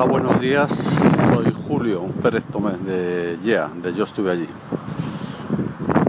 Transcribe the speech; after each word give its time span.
Hola, 0.00 0.12
buenos 0.12 0.40
días. 0.40 0.70
Soy 1.34 1.54
Julio 1.68 2.06
Pérez 2.22 2.42
Tomé 2.50 2.70
de 2.86 3.38
YEA, 3.44 3.68
de 3.82 3.92
Yo 3.92 4.04
Estuve 4.04 4.30
Allí. 4.30 4.48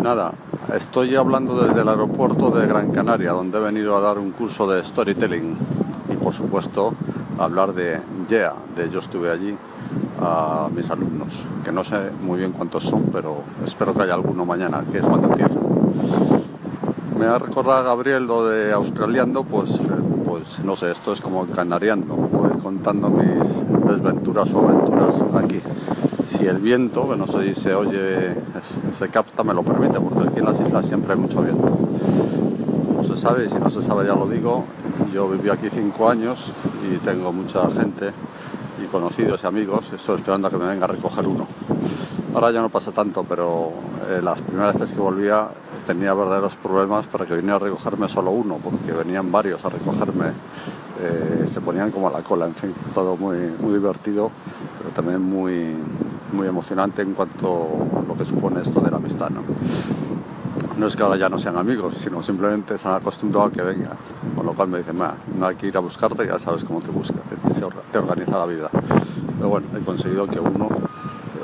Nada, 0.01 0.31
estoy 0.73 1.13
hablando 1.17 1.62
desde 1.62 1.81
el 1.81 1.89
aeropuerto 1.89 2.51
de 2.51 2.67
Gran 2.67 2.93
Canaria, 2.93 3.33
donde 3.33 3.57
he 3.57 3.62
venido 3.62 3.97
a 3.97 3.99
dar 3.99 4.17
un 4.17 4.31
curso 4.31 4.65
de 4.65 4.81
storytelling 4.81 5.57
y, 6.09 6.15
por 6.15 6.33
supuesto, 6.33 6.93
hablar 7.38 7.73
de 7.73 7.99
YEA, 8.29 8.54
de 8.77 8.89
Yo 8.89 8.99
Estuve 8.99 9.29
Allí, 9.29 9.57
a 10.21 10.70
mis 10.73 10.89
alumnos, 10.89 11.34
que 11.66 11.73
no 11.73 11.84
sé 11.84 12.12
muy 12.23 12.39
bien 12.39 12.54
cuántos 12.54 12.84
son, 12.84 13.10
pero 13.12 13.44
espero 13.66 13.94
que 13.94 14.04
haya 14.04 14.14
alguno 14.14 14.46
mañana, 14.46 14.86
que 14.89 15.00
es 15.00 15.04
cuando 15.04 15.28
empieza. 15.28 15.60
Me 17.20 17.26
ha 17.26 17.38
recordado 17.38 17.84
Gabriel 17.84 18.23
lo 18.23 18.48
de 18.48 18.71
australiando, 18.71 19.44
pues, 19.44 19.71
eh, 19.71 19.82
pues 20.26 20.60
no 20.64 20.78
sé, 20.78 20.92
esto 20.92 21.12
es 21.12 21.20
como 21.20 21.46
canariando, 21.46 22.30
contando 22.71 23.09
mis 23.09 23.85
desventuras 23.85 24.49
o 24.53 24.59
aventuras 24.59 25.15
aquí. 25.43 25.59
Si 26.25 26.45
el 26.45 26.59
viento, 26.59 27.09
que 27.09 27.17
no 27.17 27.27
sé 27.27 27.53
si 27.53 27.62
se 27.63 27.75
oye, 27.75 28.34
se 28.98 29.09
capta, 29.09 29.43
me 29.43 29.53
lo 29.53 29.62
permite, 29.62 29.99
porque 29.99 30.29
aquí 30.29 30.39
en 30.39 30.45
las 30.45 30.62
islas 30.62 30.85
siempre 30.85 31.12
hay 31.12 31.20
mucho 31.20 31.41
viento. 31.41 31.77
No 32.95 33.03
se 33.03 33.17
sabe, 33.17 33.48
y 33.48 33.49
si 33.49 33.55
no 33.55 33.70
se 33.70 33.81
sabe 33.81 34.07
ya 34.07 34.15
lo 34.15 34.26
digo, 34.26 34.63
yo 35.13 35.27
viví 35.27 35.49
aquí 35.49 35.67
cinco 35.70 36.09
años 36.09 36.53
y 36.89 36.95
tengo 36.99 37.34
mucha 37.34 37.70
gente 37.71 38.13
y 38.81 38.85
conocidos 38.85 39.41
y 39.43 39.48
amigos, 39.48 39.91
estoy 39.93 40.15
esperando 40.15 40.48
a 40.48 40.51
que 40.51 40.57
me 40.57 40.67
venga 40.67 40.85
a 40.85 40.88
recoger 40.88 41.27
uno. 41.27 41.48
Ahora 42.34 42.51
ya 42.51 42.62
no 42.62 42.70
pasa 42.70 42.93
tanto, 42.93 43.26
pero 43.27 43.73
eh, 44.09 44.21
las 44.23 44.41
primeras 44.41 44.76
veces 44.76 44.95
que 44.95 45.01
volvía 45.01 45.49
tenía 45.85 46.13
verdaderos 46.13 46.55
problemas 46.55 47.05
para 47.07 47.26
que 47.26 47.35
viniera 47.35 47.57
a 47.57 47.59
recogerme 47.59 48.07
solo 48.07 48.31
uno, 48.31 48.59
porque 48.63 48.93
venían 48.93 49.29
varios 49.29 49.63
a 49.65 49.70
recogerme, 49.70 50.27
eh, 51.02 51.48
se 51.52 51.62
ponían 51.62 51.91
como 51.91 52.08
a 52.08 52.12
la 52.12 52.22
cola, 52.22 52.46
en 52.46 52.55
fin, 52.55 52.73
todo 52.94 53.18
muy, 53.18 53.38
muy 53.60 53.73
divertido, 53.73 54.32
pero 54.78 54.90
también 54.91 55.22
muy, 55.22 55.76
muy 56.32 56.48
emocionante 56.48 57.02
en 57.02 57.14
cuanto 57.14 57.68
a 57.98 58.08
lo 58.08 58.16
que 58.16 58.26
supone 58.26 58.62
esto 58.62 58.80
de 58.82 58.91
la 58.91 58.98
amistad. 58.98 59.30
¿no? 59.30 59.41
no 60.77 60.88
es 60.88 60.96
que 60.96 61.04
ahora 61.04 61.18
ya 61.18 61.30
no 61.30 61.38
sean 61.38 61.58
amigos, 61.58 61.96
sino 62.02 62.24
simplemente 62.24 62.77
se 62.77 62.88
han 62.88 62.96
acostumbrado 62.96 63.48
a 63.48 63.52
que 63.52 63.62
venga. 63.62 63.96
Con 64.35 64.46
lo 64.46 64.53
cual 64.53 64.69
me 64.69 64.80
dicen, 64.80 64.97
no 64.97 65.46
hay 65.46 65.56
que 65.56 65.68
ir 65.68 65.78
a 65.78 65.80
buscarte, 65.80 66.25
ya 66.25 66.40
sabes 66.40 66.63
cómo 66.63 66.81
te 66.81 66.90
busca, 66.90 67.19
te 67.91 67.97
organiza 67.97 68.38
la 68.38 68.46
vida. 68.46 68.69
Pero 69.38 69.50
bueno, 69.50 69.68
he 69.78 69.81
conseguido 69.81 70.28
que 70.28 70.40
uno 70.40 70.69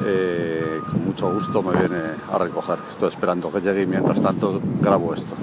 eh, 0.05 0.79
con 0.89 1.05
mucho 1.05 1.31
gusto 1.33 1.61
me 1.61 1.77
viene 1.77 2.01
a 2.31 2.37
recoger. 2.37 2.79
Estoy 2.91 3.09
esperando 3.09 3.51
que 3.51 3.61
llegue 3.61 3.83
y 3.83 3.85
mientras 3.85 4.21
tanto 4.21 4.61
grabo 4.81 5.13
esto. 5.13 5.35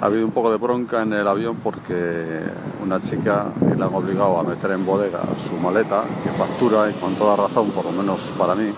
Ha 0.00 0.06
habido 0.06 0.24
un 0.24 0.32
poco 0.32 0.50
de 0.50 0.56
bronca 0.56 1.02
en 1.02 1.12
el 1.12 1.28
avión 1.28 1.56
porque 1.62 2.40
una 2.82 3.02
chica 3.02 3.48
le 3.60 3.84
han 3.84 3.94
obligado 3.94 4.38
a 4.40 4.42
meter 4.42 4.70
en 4.70 4.86
bodega 4.86 5.20
su 5.46 5.54
maleta, 5.62 6.04
que 6.24 6.30
factura 6.30 6.88
y 6.88 6.94
con 6.94 7.14
toda 7.16 7.36
razón, 7.36 7.70
por 7.70 7.84
lo 7.84 7.92
menos 7.92 8.18
para 8.38 8.54
mí, 8.54 8.70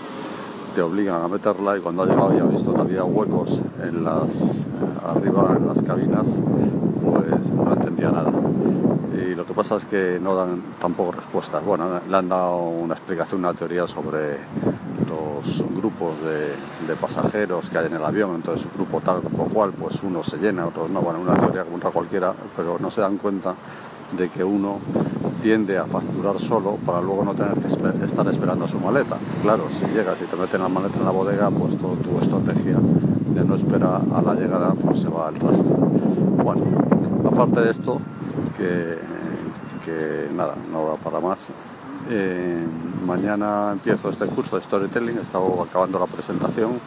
te 0.75 0.81
obligan 0.81 1.21
a 1.23 1.29
meterla 1.29 1.77
y 1.77 1.79
cuando 1.79 2.03
ha 2.03 2.05
llegado 2.07 2.35
y 2.35 2.39
ha 2.39 2.43
visto 2.43 2.73
que 2.73 2.81
había 2.81 3.05
huecos 3.05 3.61
las 4.03 4.65
arriba 5.05 5.55
en 5.57 5.67
las 5.67 5.81
cabinas, 5.83 6.25
pues 6.25 7.53
no 7.53 7.73
entendía 7.73 8.11
nada. 8.11 8.31
Y 9.15 9.33
lo 9.33 9.45
que 9.45 9.53
pasa 9.53 9.77
es 9.77 9.85
que 9.85 10.19
no 10.21 10.35
dan 10.35 10.61
tampoco 10.81 11.13
respuestas. 11.13 11.63
Bueno, 11.63 11.85
le 12.09 12.17
han 12.17 12.27
dado 12.27 12.57
una 12.57 12.95
explicación, 12.95 13.39
una 13.39 13.53
teoría 13.53 13.87
sobre 13.87 14.39
los 15.45 15.75
grupos 15.75 16.15
de, 16.23 16.95
pasajeros 16.95 17.69
que 17.69 17.77
hay 17.77 17.87
en 17.87 17.93
el 17.93 18.05
avión, 18.05 18.35
entonces 18.35 18.65
un 18.65 18.71
grupo 18.75 19.01
tal, 19.01 19.21
grupo 19.21 19.45
cual, 19.45 19.71
pues 19.71 20.01
uno 20.03 20.23
se 20.23 20.37
llena, 20.37 20.67
otros 20.67 20.89
no, 20.89 21.01
bueno, 21.01 21.19
una 21.19 21.35
teoría 21.35 21.63
contra 21.63 21.89
cualquiera, 21.91 22.33
pero 22.55 22.77
no 22.79 22.91
se 22.91 23.01
dan 23.01 23.17
cuenta 23.17 23.55
de 24.17 24.29
que 24.29 24.43
uno 24.43 24.77
tiende 25.41 25.77
a 25.77 25.85
facturar 25.85 26.39
solo 26.39 26.77
para 26.85 27.01
luego 27.01 27.25
no 27.25 27.33
tener 27.33 27.55
que 27.55 27.67
estar 27.67 28.27
esperando 28.27 28.67
su 28.67 28.79
maleta. 28.79 29.17
Claro, 29.41 29.65
si 29.77 29.85
llegas 29.93 30.17
y 30.21 30.25
te 30.25 30.35
meten 30.35 30.61
la 30.61 30.69
maleta 30.69 30.99
en 30.99 31.05
la 31.05 31.11
bodega, 31.11 31.49
pues 31.49 31.77
toda 31.77 31.95
tu 31.95 32.19
estrategia 32.21 32.77
de 32.77 33.43
no 33.43 33.55
esperar 33.55 34.01
a 34.13 34.21
la 34.21 34.35
llegada 34.35 34.73
pues 34.73 34.99
se 35.01 35.09
va 35.09 35.27
al 35.27 35.35
traste. 35.35 35.73
Bueno, 36.43 36.63
aparte 37.25 37.61
de 37.61 37.71
esto, 37.71 37.99
que, 38.57 40.29
nada, 40.33 40.55
no 40.71 40.87
da 40.87 40.95
para 40.95 41.19
más. 41.19 41.39
Eh, 42.09 42.65
mañana 43.03 43.71
empiezo 43.71 44.09
este 44.09 44.25
curso 44.25 44.55
de 44.57 44.63
storytelling, 44.63 45.17
he 45.17 45.21
estado 45.21 45.61
acabando 45.61 45.99
la 45.99 46.07
presentación. 46.07 46.79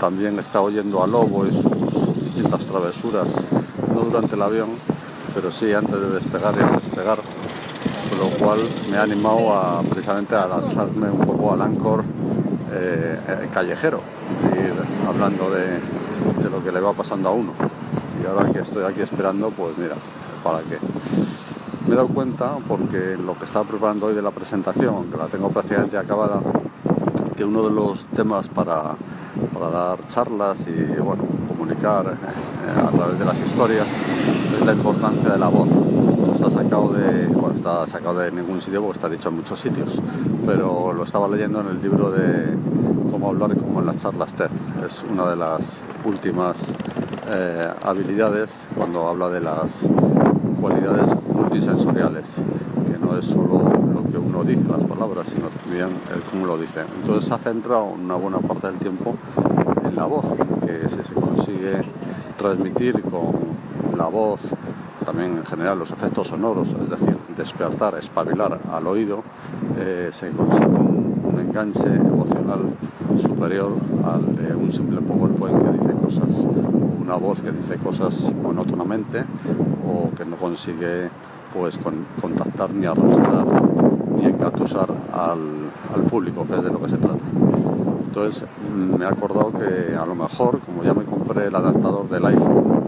También 0.00 0.36
he 0.38 0.40
estado 0.40 0.64
oyendo 0.64 1.02
a 1.02 1.06
Lobo 1.06 1.46
y 1.46 1.50
sus 1.50 2.24
distintas 2.24 2.64
travesuras, 2.64 3.28
no 3.94 4.00
durante 4.02 4.34
el 4.34 4.42
avión, 4.42 4.70
pero 5.34 5.50
sí 5.50 5.72
antes 5.72 6.00
de 6.00 6.10
despegar 6.10 6.54
y 6.54 6.84
despegar, 6.84 7.18
con 8.08 8.18
lo 8.18 8.36
cual 8.38 8.60
me 8.90 8.96
ha 8.96 9.02
animado 9.02 9.52
a, 9.52 9.82
precisamente 9.82 10.34
a 10.34 10.46
lanzarme 10.46 11.10
un 11.10 11.20
poco 11.20 11.52
al 11.52 11.62
Ancor 11.62 12.04
eh, 12.72 13.20
eh, 13.28 13.48
callejero, 13.52 14.00
hablando 15.06 15.50
de 15.50 15.80
lo 16.50 16.62
que 16.62 16.72
le 16.72 16.80
va 16.80 16.92
pasando 16.92 17.28
a 17.28 17.32
uno. 17.32 17.52
Y 18.22 18.26
ahora 18.26 18.50
que 18.52 18.60
estoy 18.60 18.84
aquí 18.84 19.02
esperando, 19.02 19.50
pues 19.50 19.76
mira, 19.78 19.94
¿para 20.42 20.60
qué? 20.60 20.78
Me 21.88 21.94
he 21.94 21.96
dado 21.96 22.08
cuenta, 22.08 22.56
porque 22.68 23.16
lo 23.16 23.34
que 23.38 23.46
estaba 23.46 23.64
preparando 23.64 24.08
hoy 24.08 24.14
de 24.14 24.20
la 24.20 24.30
presentación, 24.30 25.10
que 25.10 25.16
la 25.16 25.24
tengo 25.24 25.48
prácticamente 25.48 25.96
acabada, 25.96 26.42
que 27.34 27.42
uno 27.42 27.62
de 27.62 27.70
los 27.70 28.04
temas 28.08 28.46
para, 28.48 28.94
para 29.54 29.70
dar 29.70 30.06
charlas 30.06 30.58
y 30.66 31.00
bueno, 31.00 31.24
comunicar 31.48 32.04
eh, 32.08 32.78
a 32.78 32.90
través 32.90 33.18
de 33.18 33.24
las 33.24 33.40
historias 33.40 33.86
es 34.54 34.66
la 34.66 34.74
importancia 34.74 35.30
de 35.30 35.38
la 35.38 35.48
voz. 35.48 35.70
está 36.34 36.50
sacado 36.50 36.92
de, 36.92 37.26
bueno, 37.28 37.56
está 37.56 37.86
sacado 37.86 38.18
de 38.18 38.32
ningún 38.32 38.60
sitio 38.60 38.82
porque 38.82 38.98
está 38.98 39.08
dicho 39.08 39.30
en 39.30 39.36
muchos 39.36 39.58
sitios, 39.58 39.98
pero 40.44 40.92
lo 40.92 41.04
estaba 41.04 41.26
leyendo 41.26 41.62
en 41.62 41.68
el 41.68 41.80
libro 41.80 42.10
de 42.10 42.54
cómo 43.10 43.30
hablar 43.30 43.56
como 43.56 43.80
en 43.80 43.86
las 43.86 43.96
charlas 43.96 44.34
TED. 44.34 44.50
Es 44.84 45.02
una 45.10 45.30
de 45.30 45.36
las 45.36 45.78
últimas 46.04 46.70
eh, 47.30 47.72
habilidades 47.82 48.50
cuando 48.76 49.08
habla 49.08 49.30
de 49.30 49.40
las 49.40 49.70
cualidades 50.60 51.08
multisensoriales, 51.38 52.24
que 52.86 52.98
no 52.98 53.16
es 53.16 53.24
solo 53.24 53.62
lo 53.94 54.02
que 54.10 54.18
uno 54.18 54.42
dice 54.44 54.64
las 54.68 54.84
palabras, 54.84 55.28
sino 55.28 55.48
también 55.48 55.88
el 56.14 56.22
cómo 56.22 56.46
lo 56.46 56.58
dice. 56.58 56.80
Entonces 57.00 57.30
ha 57.30 57.38
centrado 57.38 57.84
una 57.84 58.16
buena 58.16 58.38
parte 58.38 58.66
del 58.66 58.76
tiempo 58.78 59.14
en 59.84 59.94
la 59.94 60.04
voz, 60.04 60.26
que 60.66 60.88
si 60.88 61.02
se 61.02 61.14
consigue 61.14 61.82
transmitir 62.36 63.00
con 63.02 63.96
la 63.96 64.06
voz, 64.06 64.40
también 65.04 65.38
en 65.38 65.46
general 65.46 65.78
los 65.78 65.90
efectos 65.90 66.28
sonoros, 66.28 66.68
es 66.82 66.90
decir, 66.90 67.16
despertar, 67.36 67.94
espabilar 67.98 68.58
al 68.70 68.86
oído, 68.86 69.22
eh, 69.78 70.10
se 70.12 70.30
consigue 70.30 70.66
un, 70.66 71.08
enganche 71.38 71.86
emocional 71.86 72.62
superior 73.22 73.72
al 74.04 74.36
de 74.36 74.54
un 74.54 74.72
simple 74.72 75.00
PowerPoint 75.00 75.62
que 75.62 75.78
dice 75.78 75.92
cosas, 76.02 76.28
una 77.00 77.14
voz 77.14 77.40
que 77.40 77.52
dice 77.52 77.76
cosas 77.76 78.32
monótonamente 78.42 79.24
que 80.18 80.24
no 80.24 80.36
consigue 80.36 81.08
pues 81.54 81.78
con, 81.78 82.04
contactar 82.20 82.70
ni 82.74 82.86
arrastrar 82.86 83.46
ni 84.16 84.24
engatusar 84.26 84.88
al, 85.12 85.70
al, 85.94 86.02
público, 86.10 86.44
que 86.44 86.56
es 86.56 86.64
de 86.64 86.70
lo 86.70 86.82
que 86.82 86.88
se 86.88 86.96
trata. 86.96 87.24
Entonces 88.04 88.44
me 88.74 89.04
he 89.04 89.08
acordado 89.08 89.52
que 89.52 89.94
a 89.94 90.04
lo 90.04 90.16
mejor, 90.16 90.58
como 90.60 90.82
ya 90.82 90.92
me 90.92 91.04
compré 91.04 91.46
el 91.46 91.54
adaptador 91.54 92.08
del 92.08 92.26
iPhone 92.26 92.82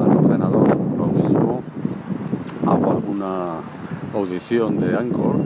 al 0.00 0.16
ordenador, 0.16 0.68
lo 0.96 1.06
mismo 1.06 1.62
hago 2.66 2.90
alguna 2.92 3.56
audición 4.14 4.78
de 4.78 4.96
Anchor, 4.96 5.36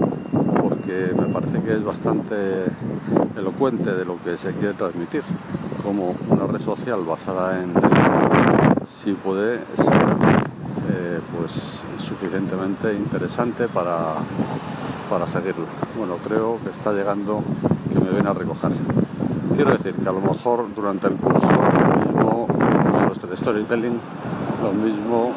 porque 0.63 1.11
me 1.19 1.27
parece 1.33 1.61
que 1.63 1.73
es 1.73 1.85
bastante 1.85 2.37
elocuente 3.37 3.93
de 3.93 4.05
lo 4.05 4.23
que 4.23 4.39
se 4.39 4.53
quiere 4.53 4.75
transmitir, 4.75 5.23
como 5.83 6.15
una 6.31 6.47
red 6.47 6.61
social 6.61 7.01
basada 7.05 7.61
en 7.61 7.73
si 8.89 9.13
puede 9.13 9.59
ser 9.77 10.14
pues 11.37 11.81
suficientemente 11.99 12.93
interesante 12.95 13.69
para, 13.69 14.15
para 15.11 15.27
seguirlo. 15.27 15.67
Bueno, 15.97 16.17
creo 16.27 16.59
que 16.63 16.71
está 16.71 16.93
llegando 16.93 17.43
que 17.93 18.01
me 18.01 18.11
viene 18.11 18.29
a 18.29 18.35
recoger. 18.35 18.73
Quiero 19.55 19.73
decir 19.73 19.95
que 19.95 20.09
a 20.09 20.13
lo 20.13 20.21
mejor 20.21 20.75
durante 20.75 21.07
el 21.07 21.15
curso, 21.15 21.49
lo 21.49 22.07
mismo, 22.07 22.49
este 23.13 23.27
de 23.27 23.37
storytelling, 23.37 24.01
lo 24.63 24.73
mismo, 24.73 25.33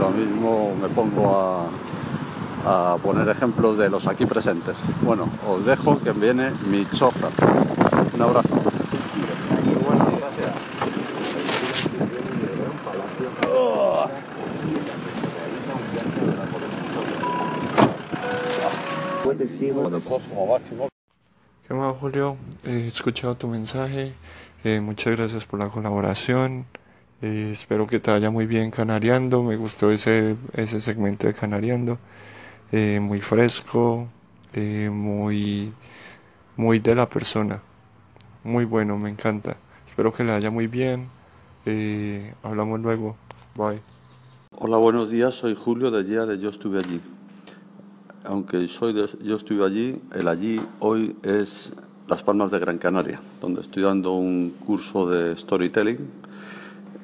lo 0.00 0.10
mismo 0.10 0.74
me 0.80 0.88
pongo 0.88 1.68
a, 2.66 2.92
a 2.92 2.96
poner 2.98 3.28
ejemplos 3.28 3.76
de 3.76 3.90
los 3.90 4.06
aquí 4.06 4.24
presentes. 4.24 4.76
Bueno, 5.02 5.28
os 5.48 5.66
dejo 5.66 5.98
que 5.98 6.12
viene 6.12 6.50
mi 6.70 6.86
chofer. 6.86 7.30
Un 8.14 8.22
abrazo. 8.22 8.73
¿Qué 21.66 21.74
más, 21.74 21.96
Julio? 21.96 22.36
He 22.64 22.86
escuchado 22.88 23.36
tu 23.36 23.48
mensaje. 23.48 24.12
Eh, 24.64 24.80
muchas 24.80 25.16
gracias 25.16 25.44
por 25.46 25.58
la 25.60 25.68
colaboración. 25.70 26.66
Eh, 27.22 27.50
espero 27.52 27.86
que 27.86 28.00
te 28.00 28.10
vaya 28.10 28.30
muy 28.30 28.46
bien 28.46 28.70
canariando. 28.70 29.42
Me 29.42 29.56
gustó 29.56 29.90
ese, 29.90 30.36
ese 30.54 30.80
segmento 30.80 31.26
de 31.26 31.34
canariando. 31.34 31.98
eh, 32.72 33.00
muy 33.00 33.20
fresco, 33.20 34.08
eh, 34.54 34.90
muy, 34.92 35.72
muy 36.56 36.78
de 36.80 36.94
la 36.94 37.08
persona. 37.08 37.62
Muy 38.44 38.64
bueno, 38.64 38.98
me 38.98 39.10
encanta. 39.10 39.56
Espero 39.86 40.12
que 40.12 40.24
le 40.24 40.32
vaya 40.32 40.50
muy 40.50 40.66
bien. 40.66 41.08
Eh, 41.66 42.34
hablamos 42.42 42.80
luego. 42.80 43.16
Bye. 43.54 43.80
Hola, 44.52 44.76
buenos 44.78 45.10
días. 45.10 45.34
Soy 45.34 45.54
Julio 45.54 45.90
de 45.90 46.04
Día 46.04 46.26
de 46.26 46.38
Yo 46.38 46.50
Estuve 46.50 46.80
Allí. 46.80 47.00
Aunque 48.26 48.66
soy 48.68 48.94
de 48.94 49.06
Yo 49.22 49.36
Estuve 49.36 49.66
Allí, 49.66 50.00
el 50.14 50.28
allí 50.28 50.58
hoy 50.80 51.14
es 51.22 51.74
Las 52.08 52.22
Palmas 52.22 52.50
de 52.50 52.58
Gran 52.58 52.78
Canaria, 52.78 53.20
donde 53.38 53.60
estoy 53.60 53.82
dando 53.82 54.14
un 54.14 54.54
curso 54.64 55.06
de 55.06 55.36
storytelling 55.36 55.98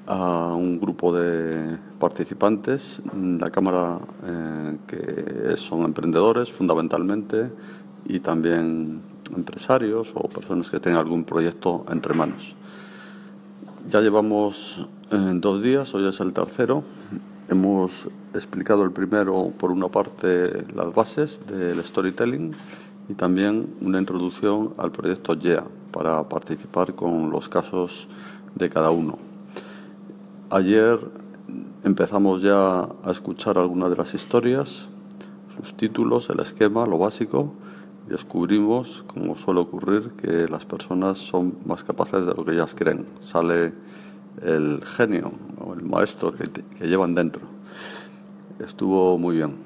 a 0.06 0.54
un 0.54 0.80
grupo 0.80 1.12
de 1.14 1.76
participantes, 1.98 3.02
la 3.12 3.50
Cámara 3.50 3.98
eh, 4.24 4.78
que 4.86 5.56
son 5.58 5.84
emprendedores 5.84 6.50
fundamentalmente 6.50 7.50
y 8.06 8.20
también 8.20 9.02
empresarios 9.36 10.12
o 10.14 10.26
personas 10.26 10.70
que 10.70 10.80
tengan 10.80 11.00
algún 11.00 11.24
proyecto 11.24 11.84
entre 11.90 12.14
manos. 12.14 12.56
Ya 13.90 14.00
llevamos 14.00 14.88
eh, 15.10 15.32
dos 15.34 15.62
días, 15.62 15.94
hoy 15.94 16.08
es 16.08 16.18
el 16.20 16.32
tercero 16.32 16.82
Hemos 17.50 18.08
explicado 18.32 18.84
el 18.84 18.92
primero, 18.92 19.52
por 19.58 19.72
una 19.72 19.88
parte, 19.88 20.64
las 20.72 20.94
bases 20.94 21.40
del 21.48 21.84
storytelling 21.84 22.52
y 23.08 23.14
también 23.14 23.74
una 23.80 23.98
introducción 23.98 24.72
al 24.78 24.92
proyecto 24.92 25.34
YEA 25.34 25.64
para 25.90 26.28
participar 26.28 26.94
con 26.94 27.28
los 27.30 27.48
casos 27.48 28.06
de 28.54 28.70
cada 28.70 28.92
uno. 28.92 29.18
Ayer 30.48 31.00
empezamos 31.82 32.40
ya 32.40 32.82
a 32.82 33.10
escuchar 33.10 33.58
algunas 33.58 33.90
de 33.90 33.96
las 33.96 34.14
historias, 34.14 34.86
sus 35.56 35.74
títulos, 35.74 36.30
el 36.30 36.38
esquema, 36.38 36.86
lo 36.86 36.98
básico, 36.98 37.52
descubrimos, 38.08 39.02
como 39.08 39.36
suele 39.36 39.58
ocurrir, 39.58 40.10
que 40.12 40.46
las 40.46 40.64
personas 40.66 41.18
son 41.18 41.56
más 41.66 41.82
capaces 41.82 42.24
de 42.24 42.32
lo 42.32 42.44
que 42.44 42.52
ellas 42.52 42.76
creen. 42.76 43.06
Sale 43.20 43.72
el 44.42 44.82
genio 44.84 45.32
o 45.58 45.74
el 45.74 45.84
maestro 45.84 46.32
que, 46.32 46.86
llevan 46.86 47.14
dentro. 47.14 47.42
Estuvo 48.58 49.18
muy 49.18 49.36
bien. 49.36 49.56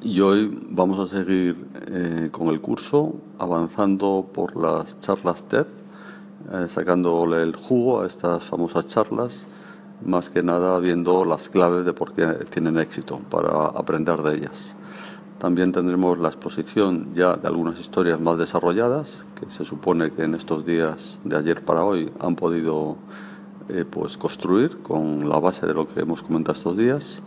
Y 0.00 0.20
hoy 0.20 0.50
vamos 0.70 0.98
a 0.98 1.14
seguir 1.14 1.56
eh, 1.86 2.28
con 2.32 2.48
el 2.48 2.60
curso, 2.60 3.14
avanzando 3.38 4.28
por 4.32 4.56
las 4.56 4.98
charlas 5.00 5.44
TED, 5.44 5.66
eh, 6.52 6.66
sacándole 6.68 7.42
el 7.42 7.54
jugo 7.54 8.00
a 8.00 8.06
estas 8.06 8.42
famosas 8.44 8.86
charlas, 8.86 9.46
más 10.04 10.28
que 10.28 10.42
nada 10.42 10.78
viendo 10.80 11.24
las 11.24 11.48
claves 11.48 11.84
de 11.84 11.92
por 11.92 12.12
qué 12.12 12.26
tienen 12.50 12.78
éxito, 12.78 13.20
para 13.30 13.66
aprender 13.66 14.22
de 14.22 14.34
ellas. 14.34 14.74
También 15.38 15.72
tendremos 15.72 16.18
la 16.18 16.28
exposición 16.28 17.08
ya 17.14 17.34
de 17.34 17.48
algunas 17.48 17.78
historias 17.80 18.20
más 18.20 18.38
desarrolladas, 18.38 19.24
que 19.40 19.50
se 19.50 19.64
supone 19.64 20.12
que 20.12 20.22
en 20.22 20.36
estos 20.36 20.64
días 20.64 21.18
de 21.24 21.36
ayer 21.36 21.64
para 21.64 21.82
hoy 21.82 22.12
han 22.20 22.36
podido 22.36 22.96
eh, 23.72 23.86
pues 23.88 24.18
construir 24.18 24.78
con 24.82 25.28
la 25.28 25.38
base 25.38 25.66
de 25.66 25.72
lo 25.72 25.88
que 25.88 26.00
hemos 26.00 26.22
comentado 26.22 26.56
estos 26.56 26.76
días. 26.76 27.20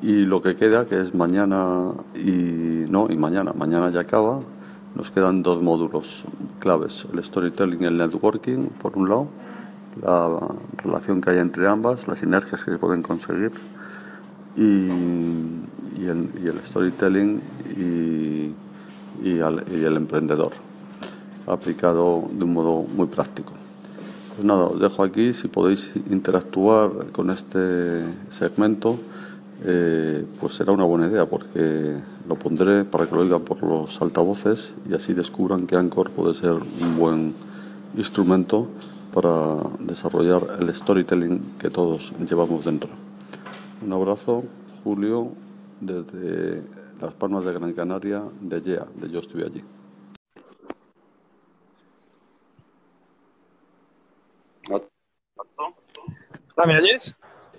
Y 0.00 0.24
lo 0.24 0.40
que 0.40 0.54
queda 0.56 0.86
que 0.86 1.00
es 1.00 1.14
mañana 1.14 1.92
y 2.14 2.84
no 2.88 3.08
y 3.10 3.16
mañana. 3.16 3.52
Mañana 3.52 3.90
ya 3.90 4.00
acaba. 4.00 4.40
Nos 4.94 5.10
quedan 5.10 5.42
dos 5.42 5.62
módulos 5.62 6.24
claves 6.60 7.06
el 7.12 7.24
storytelling 7.24 7.82
y 7.82 7.86
el 7.86 7.96
networking 7.96 8.68
por 8.80 8.96
un 8.96 9.08
lado 9.08 9.28
la 10.00 10.38
relación 10.82 11.20
que 11.20 11.30
hay 11.30 11.38
entre 11.38 11.66
ambas 11.66 12.06
las 12.06 12.18
sinergias 12.18 12.64
que 12.64 12.70
se 12.72 12.78
pueden 12.78 13.02
conseguir 13.02 13.52
y, 14.56 14.88
el, 16.06 16.60
storytelling 16.66 17.40
y 17.76 18.54
el 19.38 19.96
emprendedor 19.96 20.52
aplicado 21.46 22.28
de 22.32 22.44
un 22.44 22.52
modo 22.52 22.82
muy 22.82 23.06
práctico 23.06 23.52
pues 24.34 24.44
nada, 24.44 24.64
os 24.64 24.80
dejo 24.80 25.02
aquí. 25.02 25.34
Si 25.34 25.48
podéis 25.48 25.90
interactuar 26.10 26.90
con 27.12 27.30
este 27.30 28.02
segmento, 28.30 28.98
eh, 29.64 30.24
pues 30.40 30.54
será 30.54 30.72
una 30.72 30.84
buena 30.84 31.06
idea 31.06 31.26
porque 31.26 31.96
lo 32.28 32.34
pondré 32.36 32.84
para 32.84 33.06
que 33.06 33.14
lo 33.14 33.22
oigan 33.22 33.42
por 33.42 33.62
los 33.62 34.00
altavoces 34.00 34.74
y 34.88 34.94
así 34.94 35.12
descubran 35.12 35.66
que 35.66 35.76
Anchor 35.76 36.10
puede 36.10 36.34
ser 36.34 36.52
un 36.52 36.96
buen 36.98 37.34
instrumento 37.96 38.68
para 39.12 39.56
desarrollar 39.80 40.58
el 40.60 40.74
storytelling 40.74 41.40
que 41.58 41.70
todos 41.70 42.12
llevamos 42.28 42.64
dentro. 42.64 42.90
Un 43.84 43.92
abrazo, 43.92 44.44
Julio, 44.82 45.28
desde 45.80 46.62
Las 47.00 47.12
Palmas 47.12 47.44
de 47.44 47.52
Gran 47.52 47.72
Canaria, 47.72 48.22
de 48.40 48.62
YEA, 48.62 48.86
de 49.00 49.10
Yo 49.10 49.20
Estuve 49.20 49.44
Allí. 49.44 49.62
¿Me 56.56 56.78
oyes? 56.78 57.16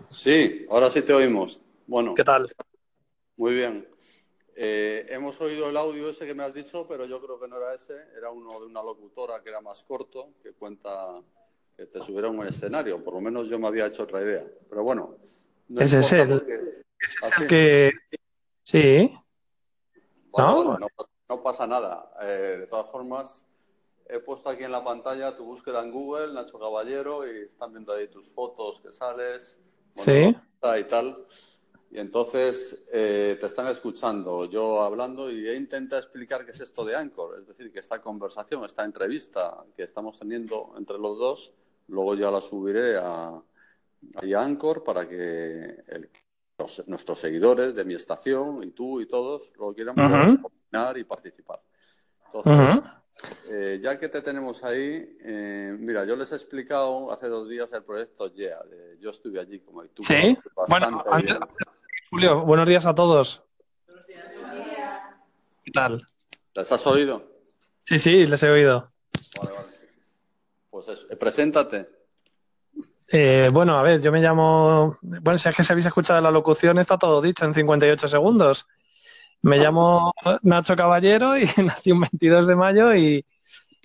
Sí, 0.09 0.65
ahora 0.69 0.89
sí 0.89 1.01
te 1.01 1.13
oímos. 1.13 1.59
Bueno. 1.87 2.13
¿Qué 2.13 2.23
tal? 2.23 2.47
Muy 3.35 3.53
bien. 3.53 3.87
Eh, 4.55 5.07
hemos 5.09 5.41
oído 5.41 5.69
el 5.69 5.77
audio 5.77 6.09
ese 6.09 6.25
que 6.25 6.35
me 6.35 6.43
has 6.43 6.53
dicho, 6.53 6.85
pero 6.87 7.05
yo 7.05 7.19
creo 7.21 7.39
que 7.39 7.47
no 7.47 7.57
era 7.57 7.73
ese, 7.73 7.95
era 8.15 8.29
uno 8.29 8.59
de 8.59 8.67
una 8.67 8.83
locutora 8.83 9.41
que 9.41 9.49
era 9.49 9.61
más 9.61 9.83
corto, 9.83 10.33
que 10.43 10.53
cuenta 10.53 11.21
que 11.75 11.87
te 11.87 12.01
subiera 12.01 12.27
a 12.27 12.31
un 12.31 12.45
escenario. 12.45 13.03
Por 13.03 13.15
lo 13.15 13.21
menos 13.21 13.47
yo 13.47 13.57
me 13.57 13.67
había 13.67 13.87
hecho 13.87 14.03
otra 14.03 14.21
idea. 14.21 14.45
Pero 14.69 14.83
bueno. 14.83 15.17
ese 15.77 15.99
es 15.99 16.11
el, 16.11 16.43
que... 17.49 17.91
Sí. 18.61 19.11
¿No? 20.37 20.77
¿No? 20.77 21.43
pasa 21.43 21.65
nada. 21.65 22.11
Eh, 22.21 22.57
de 22.59 22.67
todas 22.67 22.89
formas, 22.91 23.43
he 24.13 24.19
puesto 24.19 24.49
aquí 24.49 24.63
en 24.63 24.71
la 24.71 24.83
pantalla 24.83 25.35
tu 25.35 25.43
búsqueda 25.43 25.83
en 25.83 25.91
Google, 25.91 26.33
Nacho 26.33 26.59
Caballero, 26.59 27.25
y 27.25 27.45
están 27.45 27.73
viendo 27.73 27.93
ahí 27.93 28.07
tus 28.07 28.31
fotos 28.31 28.79
que 28.79 28.91
sales. 28.91 29.59
sí. 29.95 30.35
Y 30.79 30.83
tal. 30.85 31.25
Y 31.91 31.99
entonces 31.99 32.85
eh, 32.91 33.37
te 33.39 33.45
están 33.45 33.67
escuchando 33.67 34.45
yo 34.45 34.81
hablando 34.81 35.29
y 35.29 35.47
he 35.47 35.55
intentado 35.55 36.01
explicar 36.01 36.45
qué 36.45 36.51
es 36.51 36.59
esto 36.59 36.85
de 36.85 36.95
Anchor. 36.95 37.37
Es 37.37 37.45
decir, 37.45 37.71
que 37.71 37.79
esta 37.79 38.01
conversación, 38.01 38.63
esta 38.63 38.83
entrevista 38.83 39.63
que 39.75 39.83
estamos 39.83 40.17
teniendo 40.17 40.73
entre 40.77 40.97
los 40.97 41.19
dos, 41.19 41.53
luego 41.87 42.15
ya 42.15 42.31
la 42.31 42.41
subiré 42.41 42.97
a, 42.97 43.27
a 43.27 43.43
Anchor 44.41 44.83
para 44.83 45.07
que 45.07 45.83
nuestros 46.87 47.19
seguidores 47.19 47.75
de 47.75 47.85
mi 47.85 47.93
estación 47.93 48.63
y 48.63 48.71
tú 48.71 49.01
y 49.01 49.05
todos 49.05 49.51
lo 49.59 49.73
quieran 49.73 49.95
opinar 50.41 50.97
y 50.97 51.03
participar. 51.03 51.61
Entonces, 52.25 52.81
eh, 53.49 53.79
ya 53.81 53.99
que 53.99 54.09
te 54.09 54.21
tenemos 54.21 54.63
ahí, 54.63 55.17
eh, 55.21 55.75
mira, 55.77 56.05
yo 56.05 56.15
les 56.15 56.31
he 56.31 56.35
explicado 56.35 57.11
hace 57.11 57.27
dos 57.27 57.47
días 57.47 57.71
el 57.73 57.83
proyecto 57.83 58.33
Yeah, 58.33 58.59
yo 58.99 59.09
estuve 59.09 59.39
allí 59.39 59.59
como 59.59 59.83
tú. 59.87 60.03
Sí, 60.03 60.37
bueno, 60.67 61.03
Julio, 62.09 62.41
buenos 62.45 62.67
días 62.67 62.85
a 62.85 62.95
todos. 62.95 63.43
Buenos 63.85 64.07
días. 64.07 64.25
¿Qué 65.63 65.71
tal? 65.71 66.05
¿Les 66.55 66.71
has 66.71 66.87
oído? 66.87 67.23
Sí, 67.85 67.99
sí, 67.99 68.25
les 68.25 68.41
he 68.43 68.49
oído. 68.49 68.91
Vale, 69.37 69.51
vale. 69.51 69.67
Pues 70.69 70.87
eh, 70.87 71.15
preséntate. 71.15 71.89
bueno, 73.51 73.77
a 73.77 73.83
ver, 73.83 74.01
yo 74.01 74.11
me 74.11 74.21
llamo. 74.21 74.97
Bueno, 75.01 75.37
si 75.37 75.49
es 75.49 75.55
que 75.55 75.63
se 75.63 75.73
habéis 75.73 75.85
escuchado 75.85 76.21
la 76.21 76.31
locución, 76.31 76.79
está 76.79 76.97
todo 76.97 77.21
dicho 77.21 77.45
en 77.45 77.53
58 77.53 78.07
segundos. 78.07 78.67
Me 79.43 79.57
llamo 79.57 80.13
Nacho 80.43 80.73
Caballero 80.77 81.37
y 81.37 81.45
nací 81.61 81.91
un 81.91 81.99
22 81.99 82.47
de 82.47 82.55
mayo 82.55 82.95
y, 82.95 83.25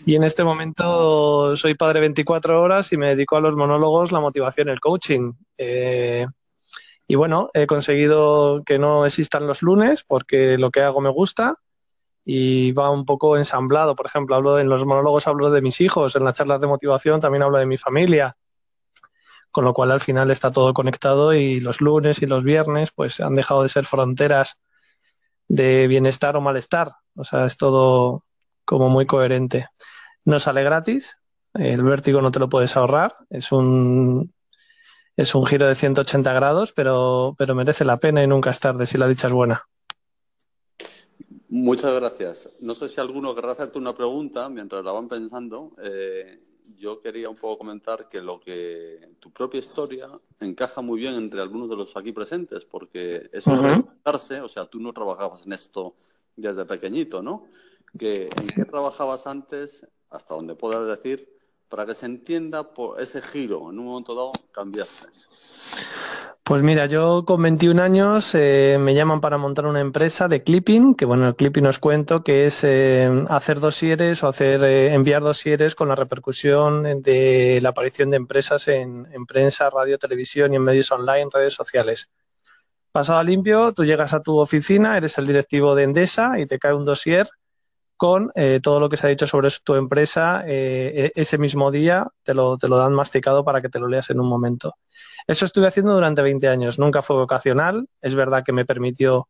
en 0.07 0.23
este 0.23 0.45
momento 0.45 1.57
soy 1.57 1.75
padre 1.75 1.99
24 1.99 2.62
horas 2.62 2.93
y 2.93 2.97
me 2.97 3.09
dedico 3.09 3.37
a 3.37 3.41
los 3.41 3.57
monólogos, 3.57 4.12
la 4.12 4.21
motivación, 4.21 4.69
el 4.69 4.79
coaching. 4.79 5.33
Eh, 5.59 6.25
y 7.09 7.15
bueno, 7.17 7.50
he 7.55 7.67
conseguido 7.67 8.62
que 8.65 8.79
no 8.79 9.05
existan 9.05 9.49
los 9.49 9.62
lunes 9.62 10.05
porque 10.07 10.57
lo 10.59 10.71
que 10.71 10.83
hago 10.83 11.00
me 11.00 11.11
gusta 11.11 11.57
y 12.25 12.71
va 12.71 12.91
un 12.91 13.05
poco 13.05 13.37
ensamblado. 13.37 13.97
Por 13.97 14.07
ejemplo, 14.07 14.37
hablo 14.37 14.61
en 14.61 14.69
los 14.69 14.85
monólogos 14.85 15.27
hablo 15.27 15.50
de 15.50 15.61
mis 15.61 15.81
hijos, 15.81 16.15
en 16.15 16.25
las 16.25 16.37
charlas 16.37 16.61
de 16.61 16.69
motivación 16.69 17.21
también 17.21 17.43
hablo 17.43 17.59
de 17.59 17.67
mi 17.67 17.79
familia. 17.79 18.37
Con 19.50 19.65
lo 19.65 19.75
cual 19.75 19.91
al 19.91 20.00
final 20.00 20.31
está 20.31 20.53
todo 20.53 20.73
conectado 20.73 21.35
y 21.35 21.59
los 21.59 21.81
lunes 21.81 22.23
y 22.23 22.27
los 22.27 22.45
viernes 22.45 22.93
pues 22.95 23.19
han 23.19 23.35
dejado 23.35 23.65
de 23.65 23.69
ser 23.69 23.87
fronteras 23.87 24.57
de 25.49 25.87
bienestar 25.87 26.37
o 26.37 26.40
malestar. 26.40 26.93
O 27.17 27.25
sea, 27.25 27.47
es 27.47 27.57
todo 27.57 28.25
como 28.64 28.88
muy 28.88 29.07
coherente. 29.07 29.67
No 30.25 30.38
sale 30.38 30.62
gratis, 30.62 31.17
el 31.55 31.83
vértigo 31.83 32.21
no 32.21 32.31
te 32.31 32.38
lo 32.38 32.49
puedes 32.49 32.76
ahorrar, 32.76 33.17
es 33.31 33.50
un, 33.50 34.33
es 35.17 35.35
un 35.35 35.47
giro 35.47 35.67
de 35.67 35.75
180 35.75 36.33
grados, 36.33 36.73
pero, 36.73 37.35
pero 37.38 37.55
merece 37.55 37.85
la 37.85 37.97
pena 37.97 38.23
y 38.23 38.26
nunca 38.26 38.50
es 38.50 38.61
tarde 38.61 38.87
si 38.87 38.99
la 38.99 39.09
dicha 39.09 39.28
es 39.28 39.33
buena. 39.33 39.64
Muchas 41.49 41.95
gracias. 41.95 42.50
No 42.61 42.75
sé 42.75 42.88
si 42.88 43.00
alguno 43.00 43.35
querrá 43.35 43.52
hacerte 43.52 43.78
una 43.78 43.97
pregunta 43.97 44.50
mientras 44.50 44.85
la 44.85 44.93
van 44.93 45.09
pensando. 45.09 45.73
Eh, 45.83 46.38
yo 46.77 47.01
quería 47.01 47.29
un 47.29 47.37
poco 47.37 47.59
comentar 47.59 48.09
que 48.09 48.21
lo 48.21 48.41
que 48.41 49.15
tu 49.21 49.31
propia 49.31 49.61
historia 49.61 50.09
encaja 50.41 50.81
muy 50.81 51.01
bien 51.01 51.15
entre 51.15 51.41
algunos 51.41 51.69
de 51.69 51.77
los 51.77 51.97
aquí 51.97 52.13
presentes, 52.13 52.65
porque 52.65 53.31
eso 53.33 53.51
de 53.51 54.41
o 54.41 54.49
sea, 54.49 54.67
tú 54.67 54.81
no 54.81 54.93
trabajabas 54.93 55.47
en 55.47 55.53
esto 55.53 55.95
desde 56.37 56.65
pequeñito, 56.65 57.23
¿no? 57.23 57.47
Que, 57.99 58.29
¿En 58.41 58.47
qué 58.49 58.65
trabajabas 58.65 59.27
antes, 59.27 59.87
hasta 60.11 60.35
donde 60.35 60.55
puedas 60.55 60.87
decir, 60.87 61.29
para 61.69 61.87
que 61.87 61.95
se 61.95 62.07
entienda 62.07 62.75
por 62.75 63.01
ese 63.01 63.23
giro, 63.23 63.71
en 63.71 63.79
un 63.79 63.87
momento 63.87 64.15
dado 64.15 64.33
cambiaste? 64.53 65.09
Pues 66.49 66.62
mira, 66.62 66.87
yo 66.87 67.26
con 67.26 67.43
21 67.43 67.78
años 67.83 68.35
eh, 68.35 68.78
me 68.81 68.95
llaman 68.95 69.21
para 69.21 69.37
montar 69.37 69.67
una 69.67 69.81
empresa 69.81 70.28
de 70.28 70.43
clipping, 70.43 70.95
que 70.95 71.05
bueno, 71.05 71.28
el 71.28 71.37
clipping 71.37 71.67
os 71.67 71.78
cuento 71.78 72.25
que 72.25 72.47
es 72.47 72.64
eh, 72.64 73.07
hacer 73.28 73.61
dosieres 73.61 74.23
o 74.23 74.28
hacer 74.28 74.64
eh, 74.64 74.95
enviar 74.95 75.21
dosieres 75.21 75.75
con 75.75 75.88
la 75.88 75.95
repercusión 75.95 77.02
de 77.02 77.59
la 77.61 77.69
aparición 77.69 78.09
de 78.09 78.17
empresas 78.17 78.67
en, 78.69 79.05
prensa, 79.26 79.69
radio, 79.69 79.99
televisión 79.99 80.55
y 80.55 80.57
en 80.57 80.62
medios 80.62 80.90
online, 80.90 81.28
redes 81.31 81.52
sociales. 81.52 82.11
Pasado 82.93 83.23
limpio, 83.23 83.75
tú 83.75 83.85
llegas 83.85 84.14
a 84.14 84.23
tu 84.23 84.38
oficina, 84.38 84.97
eres 84.97 85.19
el 85.19 85.26
directivo 85.26 85.75
de 85.75 85.83
Endesa 85.83 86.38
y 86.38 86.47
te 86.47 86.59
cae 86.59 86.73
un 86.73 86.87
dossier 86.87 87.28
con 87.99 88.33
todo 88.62 88.81
lo 88.81 88.88
que 88.88 88.97
se 88.97 89.07
ha 89.07 89.11
dicho 89.11 89.26
sobre 89.26 89.50
tu 89.62 89.75
empresa 89.75 90.45
e, 90.47 91.12
ese 91.14 91.37
mismo 91.37 91.71
día, 91.71 92.07
te 92.23 92.33
lo, 92.33 92.57
te 92.57 92.69
lo 92.69 92.78
dan 92.78 92.95
masticado 92.95 93.45
para 93.45 93.61
que 93.61 93.69
te 93.69 93.78
lo 93.78 93.88
leas 93.88 94.09
en 94.09 94.21
un 94.21 94.28
momento. 94.28 94.76
Eso 95.26 95.45
estuve 95.45 95.67
haciendo 95.67 95.93
durante 95.93 96.23
20 96.23 96.49
años. 96.49 96.78
Nunca 96.78 97.02
fue 97.02 97.17
vocacional. 97.17 97.87
Es 98.00 98.14
verdad 98.14 98.43
que 98.43 98.52
me 98.52 98.64
permitió 98.64 99.28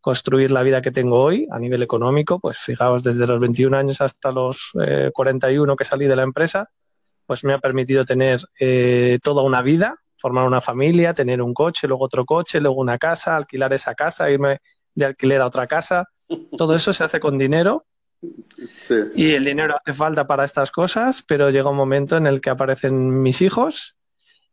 construir 0.00 0.50
la 0.50 0.62
vida 0.62 0.82
que 0.82 0.90
tengo 0.90 1.20
hoy 1.20 1.46
a 1.52 1.58
nivel 1.60 1.82
económico. 1.82 2.40
Pues 2.40 2.58
fijaos, 2.58 3.04
desde 3.04 3.26
los 3.26 3.38
21 3.38 3.76
años 3.76 4.00
hasta 4.00 4.32
los 4.32 4.72
41 5.12 5.72
eh, 5.72 5.76
que 5.76 5.84
salí 5.84 6.06
de 6.06 6.16
la 6.16 6.22
empresa, 6.22 6.68
pues 7.26 7.44
me 7.44 7.52
ha 7.52 7.58
permitido 7.58 8.04
tener 8.04 8.40
eh, 8.58 9.18
toda 9.22 9.42
una 9.42 9.62
vida, 9.62 10.00
formar 10.16 10.46
una 10.46 10.60
familia, 10.60 11.14
tener 11.14 11.40
un 11.42 11.54
coche, 11.54 11.86
luego 11.86 12.04
otro 12.04 12.24
coche, 12.24 12.60
luego 12.60 12.80
una 12.80 12.98
casa, 12.98 13.36
alquilar 13.36 13.72
esa 13.72 13.94
casa, 13.94 14.30
irme 14.30 14.58
de 14.94 15.04
alquiler 15.04 15.42
a 15.42 15.46
otra 15.46 15.66
casa. 15.66 16.08
Todo 16.56 16.74
eso 16.74 16.92
se 16.92 17.04
hace 17.04 17.20
con 17.20 17.38
dinero 17.38 17.84
Y 19.14 19.32
el 19.32 19.44
dinero 19.44 19.76
hace 19.76 19.92
falta 19.92 20.26
para 20.26 20.44
estas 20.44 20.70
cosas, 20.70 21.22
pero 21.26 21.50
llega 21.50 21.70
un 21.70 21.76
momento 21.76 22.16
en 22.16 22.26
el 22.26 22.40
que 22.40 22.50
aparecen 22.50 23.22
mis 23.22 23.42
hijos 23.42 23.96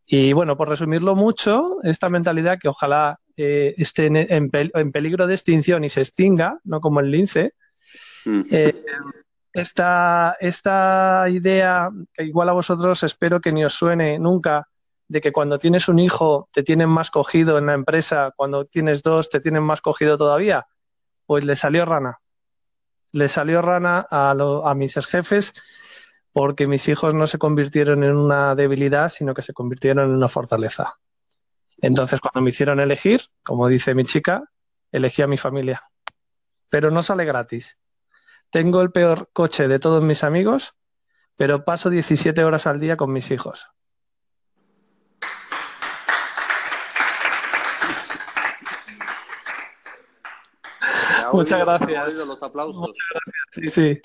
y 0.06 0.34
bueno, 0.34 0.58
por 0.58 0.70
resumirlo 0.70 1.16
mucho, 1.16 1.78
esta 1.84 2.10
mentalidad 2.10 2.60
que 2.60 2.68
ojalá 2.68 3.20
eh, 3.38 3.74
esté 3.78 4.08
en, 4.08 4.50
peligro 4.92 5.28
de 5.28 5.34
extinción 5.34 5.84
y 5.84 5.90
se 5.90 6.02
extinga, 6.02 6.60
no 6.66 6.82
como 6.82 7.00
el 7.00 7.10
lince, 7.10 7.54
mm. 8.26 8.42
eh, 8.52 8.84
esta, 9.54 10.36
esta 10.40 11.26
idea 11.30 11.90
que 12.14 12.26
igual 12.26 12.50
a 12.50 12.54
vosotros 12.54 13.02
espero 13.04 13.40
que 13.40 13.52
ni 13.52 13.64
os 13.64 13.74
suene 13.74 14.20
nunca, 14.20 14.68
de 15.08 15.22
que 15.22 15.32
cuando 15.32 15.60
tienes 15.60 15.88
un 15.88 16.00
hijo 16.00 16.50
te 16.52 16.64
tienen 16.64 16.90
más 16.90 17.12
cogido 17.12 17.58
en 17.58 17.68
la 17.68 17.74
empresa, 17.74 18.34
cuando 18.36 18.66
tienes 18.66 19.04
dos 19.04 19.30
te 19.30 19.40
tienen 19.40 19.64
más 19.64 19.80
cogido 19.80 20.18
todavía, 20.18 20.66
pues 21.26 21.46
le 21.46 21.56
salió 21.56 21.86
rana. 21.86 22.20
Le 23.14 23.30
salió 23.30 23.62
rana 23.62 24.06
a, 24.12 24.32
a 24.32 24.74
mis 24.76 24.94
jefes 25.06 25.54
porque 26.34 26.68
mis 26.68 26.88
hijos 26.90 27.14
no 27.14 27.28
se 27.28 27.38
convirtieron 27.38 28.04
en 28.04 28.18
una 28.18 28.56
debilidad, 28.56 29.10
sino 29.10 29.34
que 29.34 29.44
se 29.44 29.54
convirtieron 29.54 30.10
en 30.10 30.16
una 30.16 30.28
fortaleza. 30.28 30.96
Entonces, 31.78 32.20
cuando 32.20 32.42
me 32.42 32.50
hicieron 32.50 32.80
elegir, 32.80 33.22
como 33.44 33.68
dice 33.68 33.94
mi 33.94 34.04
chica, 34.04 34.44
elegí 34.92 35.22
a 35.22 35.28
mi 35.28 35.38
familia. 35.38 35.84
Pero 36.70 36.90
no 36.92 37.04
sale 37.04 37.24
gratis. 37.26 37.78
Tengo 38.50 38.82
el 38.82 38.92
peor 38.92 39.30
coche 39.32 39.68
de 39.68 39.80
todos 39.80 40.04
mis 40.04 40.24
amigos, 40.24 40.76
pero 41.36 41.66
paso 41.66 41.90
17 41.90 42.44
horas 42.44 42.68
al 42.68 42.80
día 42.80 42.98
con 42.98 43.12
mis 43.12 43.30
hijos. 43.32 43.68
Muchas 51.34 51.66
gracias. 51.66 52.16
Los 52.26 52.44
aplausos. 52.44 52.78
Muchas 52.78 53.06
gracias. 53.12 53.46
Sí, 53.52 53.70
sí. 53.70 54.02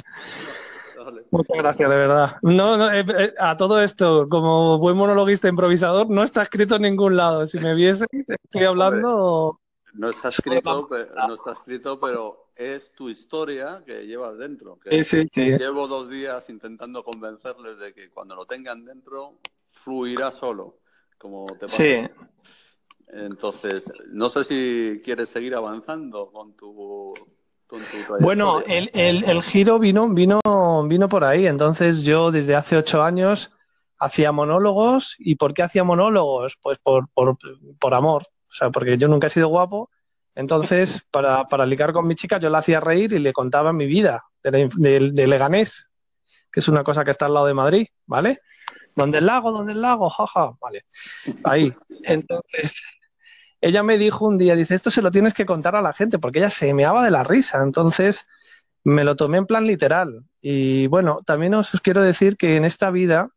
Muchas 1.31 1.57
gracias, 1.57 1.89
de 1.91 1.97
verdad. 1.97 2.37
No, 2.43 2.91
eh, 2.91 3.05
eh, 3.07 3.35
a 3.39 3.57
todo 3.57 3.81
esto, 3.81 4.29
como 4.29 4.79
buen 4.79 4.97
monologuista 4.97 5.49
improvisador, 5.49 6.09
no 6.11 6.23
está 6.23 6.43
escrito 6.43 6.77
en 6.77 6.83
ningún 6.83 7.17
lado. 7.17 7.47
Si 7.47 7.59
me 7.59 7.75
viese, 7.75 8.07
estoy 8.11 8.65
hablando. 8.65 9.61
No 9.95 10.11
está 10.11 10.29
escrito, 10.29 10.87
pero, 10.89 11.15
no 11.27 11.35
está 11.35 11.53
escrito, 11.53 11.99
pero 11.99 12.51
es 12.55 12.93
tu 12.93 13.09
historia 13.09 13.83
que 13.87 14.07
llevas 14.07 14.37
dentro. 14.39 14.79
Que 14.79 15.03
Llevo 15.35 15.87
dos 15.87 16.11
días 16.11 16.49
intentando 16.51 17.03
convencerles 17.03 17.79
de 17.79 17.95
que 17.95 18.11
cuando 18.11 18.35
lo 18.35 18.47
tengan 18.47 18.85
dentro, 18.85 19.39
fluirá 19.71 20.31
solo, 20.31 20.79
como 21.17 21.47
te 21.47 21.67
pasa. 21.67 21.77
Sí. 21.77 22.09
Entonces, 23.11 23.91
no 24.09 24.29
sé 24.29 24.45
si 24.45 25.01
quieres 25.05 25.29
seguir 25.29 25.55
avanzando 25.55 26.31
con 26.31 26.55
tu 26.55 27.15
bueno, 28.21 28.63
el, 28.67 28.91
el, 28.95 29.43
giro 29.43 29.79
vino, 29.79 30.09
vino, 30.15 30.41
vino 30.87 31.09
por 31.09 31.25
ahí. 31.25 31.47
Entonces 31.47 32.03
yo 32.03 32.31
desde 32.31 32.57
hace 32.57 32.77
ocho 32.77 33.03
años 33.03 33.51
hacía 33.99 34.33
monólogos. 34.33 35.17
¿Y 35.19 35.37
por 35.37 35.53
qué 35.53 35.63
hacía 35.63 35.85
monólogos? 35.85 36.57
Pues 36.63 36.79
por, 36.79 37.09
por, 37.11 37.37
por 37.79 37.95
amor. 37.95 38.27
O 38.49 38.53
sea, 38.53 38.71
porque 38.71 38.97
yo 38.97 39.09
nunca 39.09 39.27
he 39.27 39.31
sido 39.31 39.49
guapo. 39.49 39.91
Entonces, 40.35 41.03
para, 41.11 41.45
para 41.45 41.67
ligar 41.67 41.93
con 41.93 42.07
mi 42.07 42.15
chica, 42.15 42.39
yo 42.39 42.49
la 42.49 42.59
hacía 42.59 42.81
reír 42.81 43.13
y 43.13 43.19
le 43.19 43.33
contaba 43.33 43.73
mi 43.73 43.87
vida 43.87 44.25
de, 44.43 44.71
de, 44.77 45.27
Leganés, 45.27 45.89
que 46.53 46.61
es 46.61 46.69
una 46.69 46.85
cosa 46.85 47.05
que 47.05 47.11
está 47.11 47.27
al 47.27 47.35
lado 47.35 47.47
de 47.47 47.55
Madrid, 47.55 47.89
¿vale? 48.07 48.41
¿Dónde 48.95 49.19
el 49.19 49.27
lago? 49.27 49.51
¿Dónde 49.51 49.73
el 49.73 49.83
lago? 49.83 50.09
Jaja, 50.09 50.53
vale. 50.61 50.85
Ahí. 51.43 51.75
Entonces, 52.05 52.81
ella 53.61 53.83
me 53.83 53.99
dijo 53.99 54.27
un 54.27 54.39
día, 54.39 54.55
dice, 54.57 54.75
esto 54.75 54.91
se 54.91 55.03
lo 55.03 55.11
tienes 55.11 55.35
que 55.35 55.47
contar 55.47 55.75
a 55.77 55.83
la 55.83 55.93
gente, 55.93 56.19
porque 56.19 56.39
ella 56.39 56.51
se 56.51 56.73
meaba 56.75 57.05
de 57.05 57.11
la 57.11 57.25
risa. 57.25 57.63
Entonces 57.63 58.27
me 58.85 59.05
lo 59.05 59.17
tomé 59.17 59.39
en 59.39 59.47
plan 59.47 59.67
literal. 59.67 60.25
Y 60.41 60.87
bueno, 60.87 61.21
también 61.25 61.55
os, 61.55 61.71
quiero 61.83 62.03
decir 62.03 62.37
que 62.37 62.57
en 62.57 62.65
esta 62.65 62.91
vida, 62.91 63.31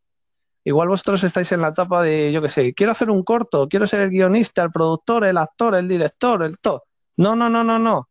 igual 0.64 0.88
vosotros 0.88 1.24
estáis 1.24 1.50
en 1.52 1.60
la 1.60 1.68
etapa 1.68 2.02
de, 2.02 2.32
yo 2.32 2.40
qué 2.42 2.48
sé, 2.48 2.74
quiero 2.74 2.92
hacer 2.92 3.10
un 3.10 3.24
corto, 3.24 3.68
quiero 3.68 3.86
ser 3.86 4.00
el 4.00 4.10
guionista, 4.10 4.62
el 4.62 4.70
productor, 4.70 5.24
el 5.24 5.38
actor, 5.38 5.74
el 5.74 5.88
director, 5.88 6.42
el 6.44 6.58
todo. 6.58 6.84
No, 7.16 7.34
no, 7.36 7.48
no, 7.48 7.64
no, 7.64 7.78
no. 7.78 8.08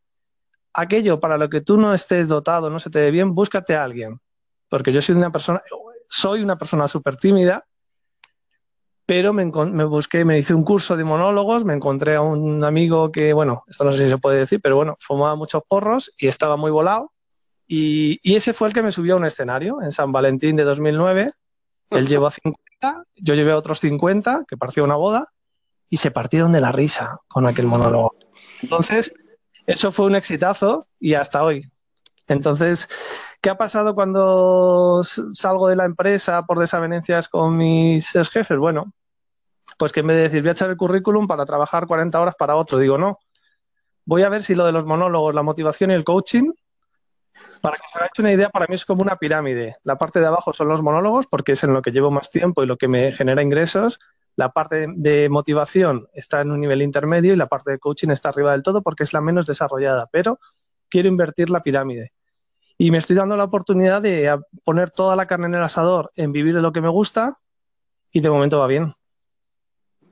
Aquello 0.74 1.20
para 1.20 1.38
lo 1.38 1.50
que 1.50 1.62
tú 1.62 1.78
no 1.78 1.94
estés 1.94 2.28
dotado, 2.28 2.70
no 2.70 2.80
se 2.80 2.90
te 2.90 3.00
dé 3.00 3.12
bien, 3.12 3.34
búscate 3.34 3.76
a 3.76 3.84
alguien. 3.84 4.20
Porque 4.70 4.94
yo 4.94 5.02
soy 5.02 5.16
una 5.16 5.32
persona, 5.32 5.62
soy 6.08 6.44
una 6.44 6.58
persona 6.58 6.88
súper 6.88 7.18
tímida 7.18 7.66
pero 9.06 9.34
me, 9.34 9.46
busqué, 9.86 10.24
me 10.26 10.38
hice 10.38 10.54
un 10.54 10.64
curso 10.64 10.96
de 10.96 11.04
monólogos, 11.04 11.66
me 11.66 11.74
encontré 11.74 12.16
a 12.16 12.22
un 12.22 12.64
amigo 12.64 13.12
que, 13.12 13.34
bueno, 13.34 13.64
esto 13.68 13.84
no 13.84 13.92
sé 13.92 14.06
si 14.06 14.10
se 14.10 14.18
puede 14.18 14.40
decir, 14.40 14.62
pero 14.62 14.76
bueno, 14.76 14.98
fumaba 15.00 15.36
muchos 15.36 15.64
porros 15.68 16.12
y 16.18 16.28
estaba 16.28 16.56
muy 16.56 16.72
volado. 16.72 17.12
Y, 17.68 18.20
ese 18.24 18.54
fue 18.54 18.68
el 18.68 18.74
que 18.74 18.82
me 18.82 18.92
subió 18.92 19.16
a 19.16 19.18
un 19.18 19.26
escenario 19.26 19.82
en 19.82 19.92
San 19.92 20.12
Valentín 20.12 20.56
de 20.56 20.64
2009. 20.64 21.34
Él 21.92 22.08
llevó 22.08 22.28
a 22.28 22.32
50, 22.32 23.06
yo 23.16 23.34
llevé 23.34 23.52
a 23.52 23.58
otros 23.58 23.80
50, 23.80 24.46
que 24.48 24.58
parecía 24.58 24.84
una 24.84 24.96
boda, 24.96 25.32
y 25.90 25.98
se 25.98 26.12
partieron 26.12 26.52
de 26.52 26.62
la 26.62 26.72
risa 26.72 27.20
con 27.28 27.48
aquel 27.48 27.68
monólogo. 27.68 28.16
Entonces, 28.62 29.14
eso 29.68 29.92
fue 29.92 30.06
un 30.06 30.16
exitazo 30.16 30.88
y 31.00 31.16
hasta 31.16 31.44
hoy. 31.44 31.70
Entonces, 32.28 32.88
¿qué 33.42 33.50
ha 33.50 33.58
pasado 33.58 33.96
cuando 33.96 35.04
salgo 35.34 35.68
de 35.68 35.76
la 35.76 35.86
empresa 35.86 36.44
por 36.44 36.60
desavenencias 36.60 37.28
con 37.28 37.58
mis 37.58 38.10
jefes? 38.32 38.58
Bueno, 38.58 38.94
pues 39.78 39.92
que 39.92 40.02
en 40.02 40.08
vez 40.08 40.18
de 40.18 40.24
decir 40.24 40.42
voy 40.42 40.50
a 40.50 40.54
echar 40.54 40.70
el 40.70 40.78
currículum 40.78 41.28
para 41.28 41.46
trabajar 41.46 41.88
40 41.88 42.20
horas 42.20 42.36
para 42.38 42.56
otro, 42.56 42.78
digo 42.78 42.98
no. 42.98 43.20
Voy 44.06 44.24
a 44.24 44.30
ver 44.30 44.44
si 44.44 44.56
lo 44.56 44.66
de 44.66 44.72
los 44.72 44.86
monólogos, 44.86 45.34
la 45.36 45.44
motivación 45.44 45.92
y 45.92 45.96
el 45.96 46.04
coaching, 46.04 46.52
para 47.62 47.78
que 47.78 47.84
os 47.88 47.96
hagáis 47.96 48.12
una 48.20 48.32
idea, 48.32 48.50
para 48.50 48.68
mí 48.68 48.76
es 48.76 48.86
como 48.86 49.02
una 49.02 49.16
pirámide. 49.18 49.78
La 49.84 49.98
parte 49.98 50.20
de 50.20 50.26
abajo 50.26 50.54
son 50.54 50.68
los 50.68 50.82
monólogos, 50.82 51.28
porque 51.28 51.54
es 51.54 51.64
en 51.64 51.74
lo 51.74 51.82
que 51.82 51.92
llevo 51.92 52.12
más 52.12 52.30
tiempo 52.30 52.64
y 52.64 52.66
lo 52.66 52.78
que 52.78 52.88
me 52.88 53.12
genera 53.12 53.42
ingresos. 53.42 54.00
La 54.36 54.50
parte 54.50 54.88
de 54.88 55.30
motivación 55.30 56.08
está 56.14 56.42
en 56.42 56.52
un 56.52 56.60
nivel 56.60 56.82
intermedio 56.82 57.34
y 57.34 57.38
la 57.38 57.48
parte 57.48 57.72
de 57.72 57.80
coaching 57.80 58.10
está 58.10 58.30
arriba 58.30 58.52
del 58.52 58.64
todo 58.64 58.82
porque 58.82 59.04
es 59.04 59.14
la 59.14 59.22
menos 59.22 59.46
desarrollada. 59.46 60.10
Pero 60.12 60.40
quiero 60.90 61.08
invertir 61.08 61.50
la 61.50 61.62
pirámide. 61.62 62.14
Y 62.84 62.90
me 62.90 62.98
estoy 62.98 63.16
dando 63.16 63.38
la 63.38 63.44
oportunidad 63.44 64.02
de 64.02 64.42
poner 64.64 64.90
toda 64.90 65.16
la 65.16 65.28
carne 65.28 65.46
en 65.46 65.54
el 65.54 65.62
asador, 65.62 66.12
en 66.16 66.32
vivir 66.32 66.56
de 66.56 66.64
lo 66.64 66.72
que 66.72 66.82
me 66.82 66.90
gusta 66.90 67.38
y 68.12 68.22
de 68.22 68.30
momento 68.32 68.58
va 68.58 68.66
bien. 68.66 68.96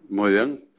Muy 0.08 0.34
bien. 0.34 0.70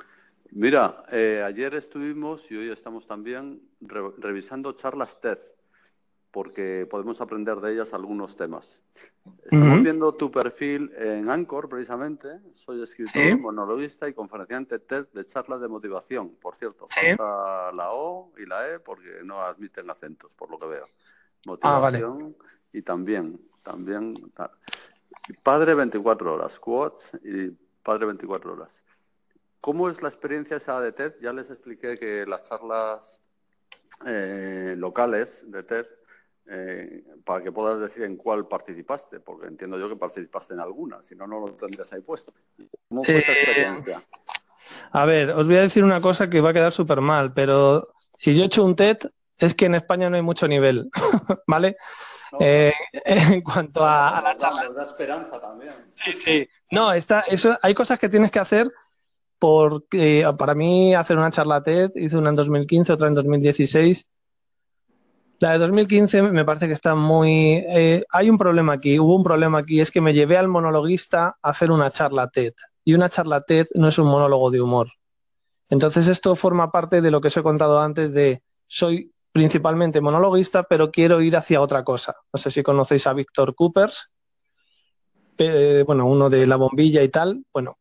Mira, 0.52 1.02
eh, 1.10 1.42
ayer 1.44 1.74
estuvimos 1.74 2.48
y 2.48 2.56
hoy 2.58 2.70
estamos 2.70 3.08
también 3.08 3.60
revisando 3.80 4.70
charlas 4.70 5.20
TED, 5.20 5.38
porque 6.30 6.86
podemos 6.88 7.20
aprender 7.20 7.56
de 7.56 7.72
ellas 7.72 7.92
algunos 7.92 8.36
temas. 8.36 8.80
Estamos 9.42 9.82
viendo 9.82 10.14
tu 10.14 10.30
perfil 10.30 10.92
en 10.96 11.28
Anchor, 11.28 11.68
precisamente. 11.68 12.28
Soy 12.54 12.84
escritor, 12.84 13.36
monologuista 13.40 14.08
y 14.08 14.14
conferenciante 14.14 14.78
TED 14.78 15.08
de 15.12 15.26
charlas 15.26 15.60
de 15.60 15.66
motivación. 15.66 16.36
Por 16.40 16.54
cierto, 16.54 16.86
falta 16.88 17.72
la 17.72 17.90
O 17.90 18.32
y 18.38 18.46
la 18.46 18.68
E 18.68 18.78
porque 18.78 19.24
no 19.24 19.42
admiten 19.42 19.90
acentos, 19.90 20.32
por 20.34 20.52
lo 20.52 20.56
que 20.56 20.66
veo. 20.66 20.86
Ah, 21.62 21.80
motivación 21.80 22.36
y 22.72 22.82
también, 22.82 23.40
también. 23.62 24.14
Padre 25.42 25.74
24 25.74 26.34
horas, 26.34 26.58
quotes 26.58 27.12
y 27.24 27.50
Padre 27.82 28.06
24 28.06 28.52
horas. 28.52 28.82
¿Cómo 29.60 29.88
es 29.88 30.02
la 30.02 30.08
experiencia 30.08 30.56
esa 30.56 30.80
de 30.80 30.92
TED? 30.92 31.14
Ya 31.20 31.32
les 31.32 31.50
expliqué 31.50 31.98
que 31.98 32.24
las 32.26 32.44
charlas 32.44 33.20
eh, 34.06 34.74
locales 34.76 35.44
de 35.50 35.62
TED, 35.62 35.86
eh, 36.46 37.04
para 37.24 37.42
que 37.42 37.52
puedas 37.52 37.80
decir 37.80 38.02
en 38.02 38.16
cuál 38.16 38.48
participaste, 38.48 39.20
porque 39.20 39.46
entiendo 39.46 39.78
yo 39.78 39.88
que 39.88 39.96
participaste 39.96 40.54
en 40.54 40.60
alguna, 40.60 41.02
si 41.02 41.14
no, 41.14 41.26
no 41.26 41.40
lo 41.40 41.52
tendrías 41.52 41.92
ahí 41.92 42.00
puesto. 42.00 42.32
¿Cómo 42.88 43.04
fue 43.04 43.18
esa 43.18 43.32
experiencia? 43.32 44.02
A 44.92 45.04
ver, 45.04 45.30
os 45.30 45.46
voy 45.46 45.56
a 45.56 45.62
decir 45.62 45.84
una 45.84 46.00
cosa 46.00 46.30
que 46.30 46.40
va 46.40 46.50
a 46.50 46.54
quedar 46.54 46.72
súper 46.72 47.00
mal, 47.00 47.32
pero 47.34 47.88
si 48.14 48.34
yo 48.34 48.42
he 48.42 48.46
hecho 48.46 48.64
un 48.64 48.76
TED, 48.76 48.98
es 49.40 49.54
que 49.54 49.66
en 49.66 49.74
España 49.74 50.08
no 50.10 50.16
hay 50.16 50.22
mucho 50.22 50.46
nivel, 50.46 50.90
¿vale? 51.46 51.76
Eh, 52.38 52.72
en 53.04 53.40
cuanto 53.42 53.84
a, 53.84 54.20
la 54.22 54.36
charla. 54.36 54.64
Nos 54.64 54.74
da 54.74 54.82
esperanza 54.82 55.40
también. 55.40 55.72
Sí, 55.94 56.12
sí. 56.14 56.48
No, 56.70 56.92
está, 56.92 57.20
eso, 57.22 57.58
hay 57.62 57.74
cosas 57.74 57.98
que 57.98 58.08
tienes 58.08 58.30
que 58.30 58.38
hacer 58.38 58.70
porque 59.38 60.30
para 60.38 60.54
mí 60.54 60.94
hacer 60.94 61.16
una 61.16 61.30
charla 61.30 61.62
TED, 61.62 61.92
hice 61.94 62.16
una 62.16 62.28
en 62.28 62.36
2015, 62.36 62.92
otra 62.92 63.08
en 63.08 63.14
2016. 63.14 64.06
La 65.40 65.52
de 65.52 65.58
2015 65.58 66.20
me 66.22 66.44
parece 66.44 66.66
que 66.66 66.74
está 66.74 66.94
muy... 66.94 67.64
Eh, 67.66 68.04
hay 68.10 68.28
un 68.28 68.36
problema 68.36 68.74
aquí, 68.74 68.98
hubo 68.98 69.16
un 69.16 69.24
problema 69.24 69.60
aquí, 69.60 69.80
es 69.80 69.90
que 69.90 70.02
me 70.02 70.12
llevé 70.12 70.36
al 70.36 70.48
monologuista 70.48 71.38
a 71.40 71.50
hacer 71.50 71.70
una 71.70 71.90
charla 71.90 72.28
TED. 72.28 72.52
Y 72.84 72.92
una 72.92 73.08
charla 73.08 73.40
TED 73.40 73.68
no 73.74 73.88
es 73.88 73.98
un 73.98 74.08
monólogo 74.08 74.50
de 74.50 74.60
humor. 74.60 74.88
Entonces 75.70 76.08
esto 76.08 76.36
forma 76.36 76.70
parte 76.70 77.00
de 77.00 77.10
lo 77.10 77.22
que 77.22 77.28
os 77.28 77.36
he 77.38 77.42
contado 77.42 77.80
antes 77.80 78.12
de 78.12 78.42
soy 78.66 79.10
principalmente 79.32 80.00
monologuista, 80.00 80.64
pero 80.64 80.90
quiero 80.90 81.20
ir 81.20 81.36
hacia 81.36 81.60
otra 81.60 81.84
cosa. 81.84 82.16
No 82.32 82.38
sé 82.38 82.50
si 82.50 82.62
conocéis 82.62 83.06
a 83.06 83.12
Víctor 83.12 83.54
Coopers, 83.54 84.10
eh, 85.38 85.84
bueno, 85.86 86.06
uno 86.06 86.28
de 86.28 86.46
la 86.46 86.56
bombilla 86.56 87.02
y 87.02 87.08
tal. 87.08 87.44
Bueno, 87.52 87.78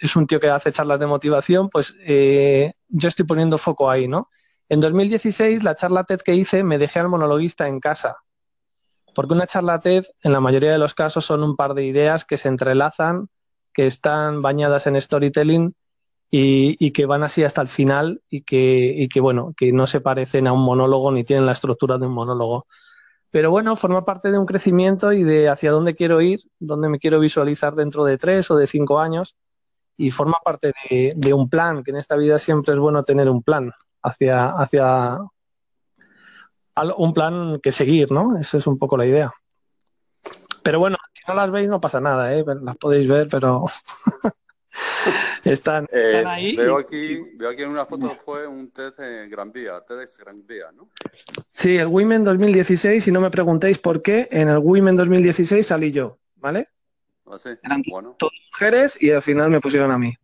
es 0.00 0.14
un 0.16 0.26
tío 0.26 0.38
que 0.38 0.48
hace 0.48 0.72
charlas 0.72 1.00
de 1.00 1.06
motivación, 1.06 1.68
pues 1.68 1.96
eh, 2.00 2.74
yo 2.88 3.08
estoy 3.08 3.26
poniendo 3.26 3.58
foco 3.58 3.90
ahí, 3.90 4.06
¿no? 4.06 4.28
En 4.68 4.80
2016, 4.80 5.64
la 5.64 5.74
charla 5.74 6.04
TED 6.04 6.20
que 6.20 6.34
hice, 6.34 6.62
me 6.62 6.78
dejé 6.78 7.00
al 7.00 7.08
monologuista 7.08 7.66
en 7.68 7.80
casa. 7.80 8.16
Porque 9.14 9.34
una 9.34 9.46
charla 9.46 9.80
TED, 9.80 10.04
en 10.22 10.32
la 10.32 10.40
mayoría 10.40 10.72
de 10.72 10.78
los 10.78 10.94
casos, 10.94 11.24
son 11.24 11.42
un 11.42 11.56
par 11.56 11.74
de 11.74 11.84
ideas 11.84 12.24
que 12.24 12.38
se 12.38 12.48
entrelazan, 12.48 13.28
que 13.74 13.86
están 13.86 14.40
bañadas 14.42 14.86
en 14.86 15.00
storytelling 15.00 15.74
y, 16.34 16.92
que 16.92 17.04
van 17.04 17.22
así 17.22 17.44
hasta 17.44 17.60
el 17.60 17.68
final 17.68 18.22
y 18.30 18.42
que, 18.42 18.58
y 18.96 19.08
que, 19.08 19.20
bueno, 19.20 19.52
que 19.54 19.70
no 19.70 19.86
se 19.86 20.00
parecen 20.00 20.46
a 20.46 20.54
un 20.54 20.64
monólogo 20.64 21.12
ni 21.12 21.24
tienen 21.24 21.44
la 21.44 21.52
estructura 21.52 21.98
de 21.98 22.06
un 22.06 22.14
monólogo. 22.14 22.66
Pero 23.30 23.50
bueno, 23.50 23.76
forma 23.76 24.06
parte 24.06 24.32
de 24.32 24.38
un 24.38 24.46
crecimiento 24.46 25.12
y 25.12 25.24
de 25.24 25.50
hacia 25.50 25.70
dónde 25.70 25.94
quiero 25.94 26.22
ir, 26.22 26.40
dónde 26.58 26.88
me 26.88 26.98
quiero 26.98 27.20
visualizar 27.20 27.74
dentro 27.74 28.04
de 28.04 28.16
tres 28.16 28.50
o 28.50 28.56
de 28.56 28.66
cinco 28.66 28.98
años 28.98 29.36
y 29.98 30.10
forma 30.10 30.38
parte 30.42 30.72
de, 30.88 31.34
un 31.34 31.50
plan, 31.50 31.84
que 31.84 31.90
en 31.90 31.98
esta 31.98 32.16
vida 32.16 32.38
siempre 32.38 32.72
es 32.72 32.80
bueno 32.80 33.04
tener 33.04 33.28
un 33.28 33.42
plan 33.42 33.70
hacia, 34.02 34.52
hacia 34.52 35.18
un 36.96 37.12
plan 37.12 37.60
que 37.62 37.72
seguir, 37.72 38.10
¿no? 38.10 38.38
Esa 38.38 38.56
es 38.56 38.66
un 38.66 38.78
poco 38.78 38.96
la 38.96 39.04
idea. 39.04 39.32
Pero 40.62 40.78
bueno, 40.78 40.96
si 41.12 41.22
no 41.28 41.34
las 41.34 41.50
veis 41.50 41.68
no 41.68 41.80
pasa 41.80 42.00
nada, 42.00 42.34
¿eh? 42.34 42.42
Las 42.62 42.78
podéis 42.78 43.06
ver, 43.06 43.28
pero 43.30 43.66
están, 45.44 45.88
eh, 45.92 46.24
ahí. 46.26 46.56
Veo 46.56 46.76
aquí, 46.76 47.20
veo 47.34 47.50
aquí 47.50 47.62
en 47.62 47.70
una 47.70 47.84
foto 47.86 48.16
fue 48.24 48.46
un 48.46 48.70
TED 48.70 48.98
en 49.00 49.30
Gran 49.30 49.52
Vía, 49.52 49.80
TEDx 49.86 50.18
Gran 50.18 50.46
Vía, 50.46 50.72
¿no? 50.72 50.88
Sí, 51.50 51.76
el 51.76 51.88
Women 51.88 52.24
2016, 52.24 53.08
y 53.08 53.12
no 53.12 53.20
me 53.20 53.30
preguntéis 53.30 53.78
por 53.78 54.02
qué, 54.02 54.28
en 54.30 54.48
el 54.48 54.58
Women 54.58 54.96
2016 54.96 55.66
salí 55.66 55.90
yo, 55.90 56.18
¿vale? 56.36 56.68
Ah, 57.26 57.36
Eran 57.62 57.82
todas 57.82 58.34
mujeres 58.52 59.00
y 59.00 59.10
al 59.10 59.22
final 59.22 59.50
me 59.50 59.60
pusieron 59.60 59.90
a 59.90 59.98
mí. 59.98 60.14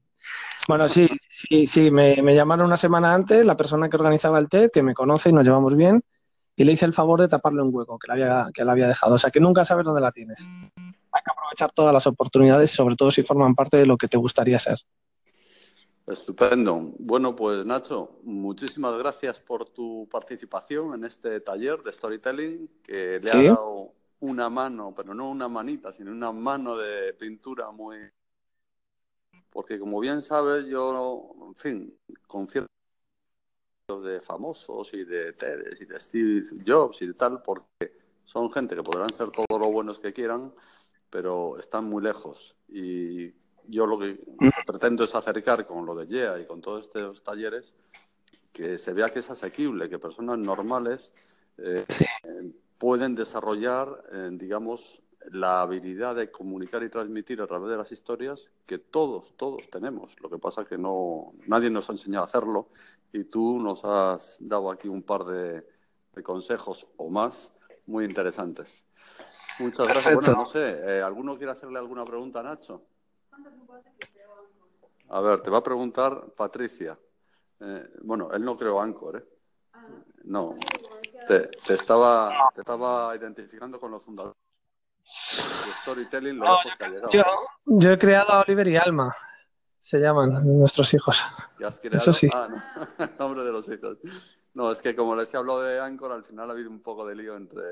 Bueno, 0.67 0.87
sí, 0.89 1.09
sí, 1.31 1.67
sí, 1.67 1.91
me, 1.91 2.17
llamaron 2.35 2.67
una 2.67 2.77
semana 2.77 3.15
antes 3.15 3.45
la 3.45 3.57
persona 3.57 3.89
que 3.89 3.97
organizaba 3.97 4.39
el 4.39 4.51
TED, 4.51 4.71
que 4.71 4.83
me 4.83 4.93
conoce 4.93 5.31
y 5.31 5.33
nos 5.33 5.45
llevamos 5.45 5.75
bien, 5.75 6.03
y 6.55 6.65
le 6.65 6.73
hice 6.73 6.85
el 6.85 6.93
favor 6.93 7.21
de 7.23 7.29
taparle 7.29 7.63
un 7.63 7.75
hueco 7.75 7.99
que 7.99 8.09
le 8.09 8.13
había, 8.13 8.51
que 8.53 8.65
le 8.65 8.71
había 8.71 8.89
dejado. 8.89 9.15
O 9.15 9.19
sea, 9.19 9.31
que 9.31 9.41
nunca 9.41 9.65
sabes 9.65 9.87
dónde 9.87 10.03
la 10.03 10.13
tienes. 10.13 10.47
Hay 10.77 11.23
que 11.25 11.31
aprovechar 11.33 11.73
todas 11.73 11.95
las 11.95 12.07
oportunidades, 12.07 12.71
sobre 12.71 12.97
todo 12.97 13.11
si 13.11 13.23
forman 13.23 13.55
parte 13.55 13.79
de 13.79 13.87
lo 13.87 13.97
que 13.97 14.09
te 14.09 14.19
gustaría 14.19 14.59
ser. 14.59 14.79
Estupendo. 16.11 16.95
Bueno, 16.99 17.37
pues 17.37 17.67
Nacho, 17.67 18.19
muchísimas 18.23 18.97
gracias 18.99 19.39
por 19.41 19.67
tu 19.67 20.09
participación 20.11 20.95
en 20.95 21.05
este 21.05 21.41
taller 21.41 21.83
de 21.83 21.93
storytelling 21.93 22.69
que 22.83 23.21
le 23.21 23.31
ha 23.31 23.43
dado 23.43 23.93
una 24.21 24.49
mano, 24.49 24.95
pero 24.97 25.13
no 25.13 25.31
una 25.31 25.49
manita, 25.49 25.93
sino 25.93 26.11
una 26.11 26.33
mano 26.33 26.77
de 26.77 27.13
pintura 27.13 27.71
muy... 27.71 27.99
Porque 29.51 29.79
como 29.79 30.01
bien 30.01 30.23
sabes, 30.23 30.67
yo, 30.67 31.35
en 31.47 31.55
fin, 31.55 31.99
confieso 32.27 32.67
de 34.03 34.21
famosos 34.23 34.93
y 34.95 35.05
de 35.05 35.33
TED 35.35 35.77
y 35.81 35.85
de 35.85 36.01
Steve 36.01 36.45
Jobs 36.67 37.03
y 37.03 37.07
de 37.09 37.15
tal, 37.15 37.43
porque 37.43 37.93
son 38.25 38.51
gente 38.51 38.75
que 38.75 38.83
podrán 38.83 39.13
ser 39.13 39.31
todo 39.31 39.59
lo 39.59 39.71
buenos 39.71 39.99
que 39.99 40.13
quieran, 40.13 40.55
pero 41.11 41.59
están 41.59 41.85
muy 41.85 42.03
lejos. 42.03 42.57
Y 42.69 43.33
yo 43.69 43.87
lo 43.87 43.99
que 43.99 44.19
pretendo 44.67 45.05
es 45.05 45.15
acercar 45.15 45.67
con 45.67 45.87
lo 45.87 45.95
de 45.95 46.07
YEA 46.07 46.41
y 46.41 46.47
con 46.47 46.61
todos 46.61 46.87
estos 46.87 47.23
talleres, 47.23 47.75
que 48.53 48.79
se 48.79 48.93
vea 48.93 49.11
que 49.11 49.21
es 49.21 49.31
asequible, 49.31 49.89
que 49.89 49.99
personas 49.99 50.39
normales 50.39 51.13
eh, 51.59 51.85
pueden 52.79 53.15
desarrollar, 53.15 54.05
eh, 54.13 54.31
digamos, 54.33 55.03
la 55.31 55.61
habilidad 55.61 56.17
de 56.17 56.31
comunicar 56.31 56.83
y 56.83 56.89
transmitir 56.89 57.43
a 57.43 57.47
través 57.47 57.71
de 57.71 57.77
las 57.77 57.93
historias 57.93 58.51
que 58.67 58.79
todos, 58.79 59.37
todos 59.37 59.63
tenemos. 59.71 60.19
Lo 60.21 60.31
que 60.31 60.39
pasa 60.39 60.63
es 60.63 60.69
que 60.69 60.79
no, 60.79 61.33
nadie 61.47 61.71
nos 61.71 61.89
ha 61.89 61.93
enseñado 61.93 62.25
a 62.25 62.29
hacerlo 62.29 62.69
y 63.13 63.25
tú 63.25 63.59
nos 63.59 63.85
has 63.85 64.39
dado 64.41 64.71
aquí 64.71 64.89
un 64.89 65.03
par 65.03 65.25
de, 65.25 65.65
consejos 66.25 66.85
o 66.97 67.11
más 67.11 67.53
muy 67.87 68.05
interesantes. 68.05 68.85
Muchas 69.61 69.87
gracias. 69.87 70.15
Bueno, 70.17 70.33
no 70.33 70.47
sé, 70.47 70.81
eh, 70.83 71.01
¿alguno 71.01 71.37
quiere 71.37 71.53
hacerle 71.53 71.79
alguna 71.79 72.05
pregunta 72.05 72.41
a 72.41 72.43
Nacho? 72.43 72.83
A 75.11 75.21
ver, 75.21 75.43
te 75.43 75.51
va 75.51 75.59
a 75.59 75.63
preguntar 75.63 76.27
Patricia. 76.37 76.99
Eh, 77.61 77.91
bueno, 78.03 78.31
él 78.33 78.45
no 78.45 78.57
creó 78.57 78.81
Anchor, 78.81 79.17
¿eh? 79.17 79.25
No, 80.25 80.57
te, 81.27 81.51
estaba, 81.73 82.51
te 82.55 82.61
estaba 82.61 83.17
identificando 83.17 83.81
con 83.81 83.91
los 83.91 84.03
fundadores 84.03 84.37
de 85.07 85.73
Storytelling, 85.83 86.39
lo 86.39 86.47
yo, 87.11 87.25
yo, 87.65 87.91
he 87.91 87.99
creado 87.99 88.33
a 88.33 88.41
Oliver 88.43 88.69
y 88.69 88.77
Alma, 88.77 89.17
se 89.79 89.99
llaman 89.99 90.59
nuestros 90.59 90.93
hijos. 90.93 91.19
has 91.65 91.81
creado? 91.81 92.03
Eso 92.03 92.13
sí. 92.13 92.29
Ah, 92.33 92.49
no, 92.51 93.11
nombre 93.19 93.43
de 93.45 93.53
los 93.53 93.67
hijos. 93.69 93.99
No, 94.53 94.71
es 94.71 94.83
que 94.83 94.95
como 94.95 95.17
les 95.17 95.33
he 95.33 95.37
hablado 95.37 95.63
de 95.63 95.81
Anchor, 95.81 96.13
al 96.13 96.25
final 96.25 96.51
ha 96.51 96.53
habido 96.53 96.69
un 96.69 96.83
poco 96.83 97.07
de 97.07 97.15
lío 97.15 97.37
entre... 97.37 97.63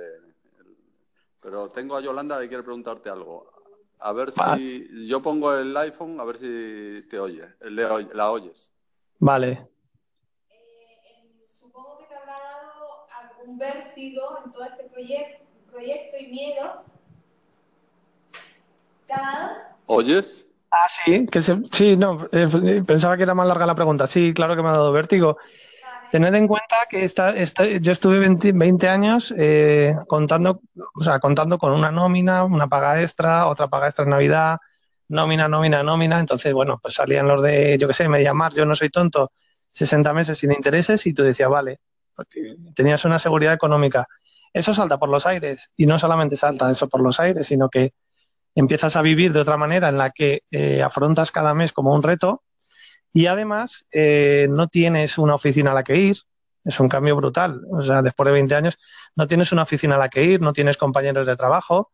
Pero 1.41 1.69
tengo 1.69 1.97
a 1.97 2.01
Yolanda 2.01 2.41
que 2.41 2.49
quiere 2.49 2.63
preguntarte 2.63 3.11
algo. 3.11 3.53
A 3.99 4.13
ver 4.13 4.33
si 4.33 5.07
yo 5.09 5.23
pongo 5.23 5.55
el 5.55 5.77
iPhone, 5.77 6.21
a 6.21 6.25
ver 6.25 6.39
si 6.39 7.09
te 7.09 7.19
oye, 7.19 7.45
la 7.61 8.31
oyes. 8.31 8.71
Vale. 9.19 9.67
un 13.47 13.59
vértigo 13.59 14.39
en 14.45 14.53
todo 14.53 14.65
este 14.65 14.85
proyecto 15.71 16.17
y 16.19 16.27
miedo. 16.29 16.83
¿Oyes? 19.87 20.47
Ah, 20.71 20.89
sí, 20.89 21.27
que 21.27 21.41
sí, 21.41 21.97
no, 21.97 22.29
eh, 22.33 22.83
pensaba 22.85 23.17
que 23.17 23.23
era 23.23 23.35
más 23.35 23.47
larga 23.47 23.67
la 23.67 23.75
pregunta. 23.75 24.07
Sí, 24.07 24.35
claro 24.35 24.57
que 24.57 24.63
me 24.63 24.69
ha 24.69 24.73
dado 24.73 24.93
vértigo. 24.93 25.39
Tened 26.11 26.35
en 26.35 26.47
cuenta 26.47 26.77
que 26.89 27.05
esta, 27.05 27.35
yo 27.35 27.93
estuve 27.93 28.19
20, 28.19 28.89
años 28.89 29.35
eh, 29.37 29.95
contando, 30.07 30.61
o 30.95 31.05
sea, 31.05 31.19
contando 31.19 31.59
con 31.59 31.73
una 31.73 31.91
nómina, 31.91 32.45
una 32.45 32.69
paga 32.69 33.01
extra, 33.01 33.47
otra 33.47 33.69
paga 33.69 33.87
extra 33.87 34.05
en 34.05 34.11
Navidad, 34.11 34.59
nómina, 35.09 35.49
nómina, 35.49 35.83
nómina. 35.83 36.21
Entonces, 36.21 36.53
bueno, 36.53 36.79
pues 36.81 36.95
salían 36.95 37.27
los 37.27 37.43
de, 37.43 37.77
yo 37.79 37.89
qué 37.89 37.95
sé, 37.95 38.09
me 38.09 38.33
Mar, 38.33 38.55
yo 38.55 38.65
no 38.65 38.77
soy 38.77 38.91
tonto, 38.91 39.33
60 39.73 40.13
meses 40.13 40.39
sin 40.39 40.53
intereses 40.53 41.05
y 41.07 41.13
tú 41.13 41.23
decías, 41.23 41.49
vale, 41.49 41.81
porque 42.15 42.57
tenías 42.75 43.05
una 43.05 43.19
seguridad 43.19 43.53
económica. 43.53 44.07
Eso 44.53 44.73
salta 44.73 44.99
por 44.99 45.09
los 45.09 45.27
aires 45.27 45.71
y 45.77 45.87
no 45.87 45.99
solamente 45.99 46.37
salta 46.37 46.71
eso 46.71 46.89
por 46.89 47.03
los 47.03 47.21
aires, 47.21 47.47
sino 47.47 47.69
que 47.69 47.93
empiezas 48.55 48.97
a 48.97 49.03
vivir 49.03 49.33
de 49.33 49.41
otra 49.41 49.57
manera 49.57 49.89
en 49.89 49.99
la 49.99 50.11
que 50.11 50.43
eh, 50.51 50.83
afrontas 50.83 51.31
cada 51.31 51.53
mes 51.53 51.73
como 51.73 51.95
un 51.95 52.03
reto 52.03 52.43
y 53.17 53.27
además 53.27 53.87
eh, 53.91 54.47
no 54.51 54.69
tienes 54.69 55.19
una 55.19 55.35
oficina 55.35 55.73
a 55.73 55.75
la 55.75 55.85
que 55.85 55.97
ir. 55.97 56.17
Es 56.65 56.81
un 56.81 56.89
cambio 56.89 57.17
brutal. 57.17 57.63
O 57.71 57.83
sea, 57.83 58.03
después 58.03 58.27
de 58.27 58.33
20 58.33 58.55
años 58.55 58.79
no 59.15 59.27
tienes 59.27 59.53
una 59.53 59.63
oficina 59.63 59.95
a 59.97 59.99
la 59.99 60.09
que 60.09 60.23
ir, 60.25 60.41
no 60.41 60.53
tienes 60.53 60.77
compañeros 60.77 61.27
de 61.27 61.37
trabajo, 61.37 61.93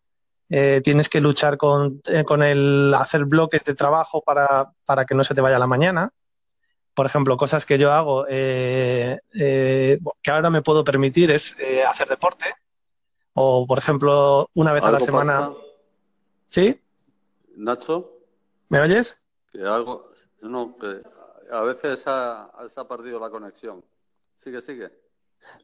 eh, 0.48 0.80
tienes 0.82 1.08
que 1.08 1.20
luchar 1.20 1.56
con, 1.56 2.02
con, 2.26 2.42
el 2.42 2.92
hacer 2.94 3.24
bloques 3.24 3.64
de 3.64 3.74
trabajo 3.74 4.22
para, 4.22 4.72
para 4.84 5.04
que 5.04 5.14
no 5.14 5.24
se 5.24 5.34
te 5.34 5.40
vaya 5.40 5.58
la 5.58 5.66
mañana 5.66 6.12
por 6.94 7.06
ejemplo, 7.06 7.36
cosas 7.36 7.64
que 7.64 7.78
yo 7.78 7.92
hago 7.92 8.26
eh, 8.28 9.18
eh, 9.34 9.98
que 10.22 10.30
ahora 10.30 10.50
me 10.50 10.62
puedo 10.62 10.84
permitir 10.84 11.30
es 11.30 11.58
eh, 11.58 11.82
hacer 11.84 12.08
deporte. 12.08 12.54
O, 13.34 13.66
por 13.66 13.78
ejemplo, 13.78 14.50
una 14.54 14.72
vez 14.72 14.84
a 14.84 14.92
la 14.92 15.00
semana. 15.00 15.50
¿Sí? 16.50 16.78
Nacho, 17.56 18.10
¿Me 18.68 18.80
oyes? 18.80 19.18
que 19.50 19.62
algo, 19.62 20.10
no, 20.48 20.76
que 20.76 21.02
a 21.50 21.62
veces 21.62 22.02
ha, 22.06 22.50
se 22.68 22.80
ha 22.80 22.84
perdido 22.88 23.18
la 23.20 23.30
conexión. 23.30 23.84
Sigue, 24.36 24.60
sigue. 24.62 24.90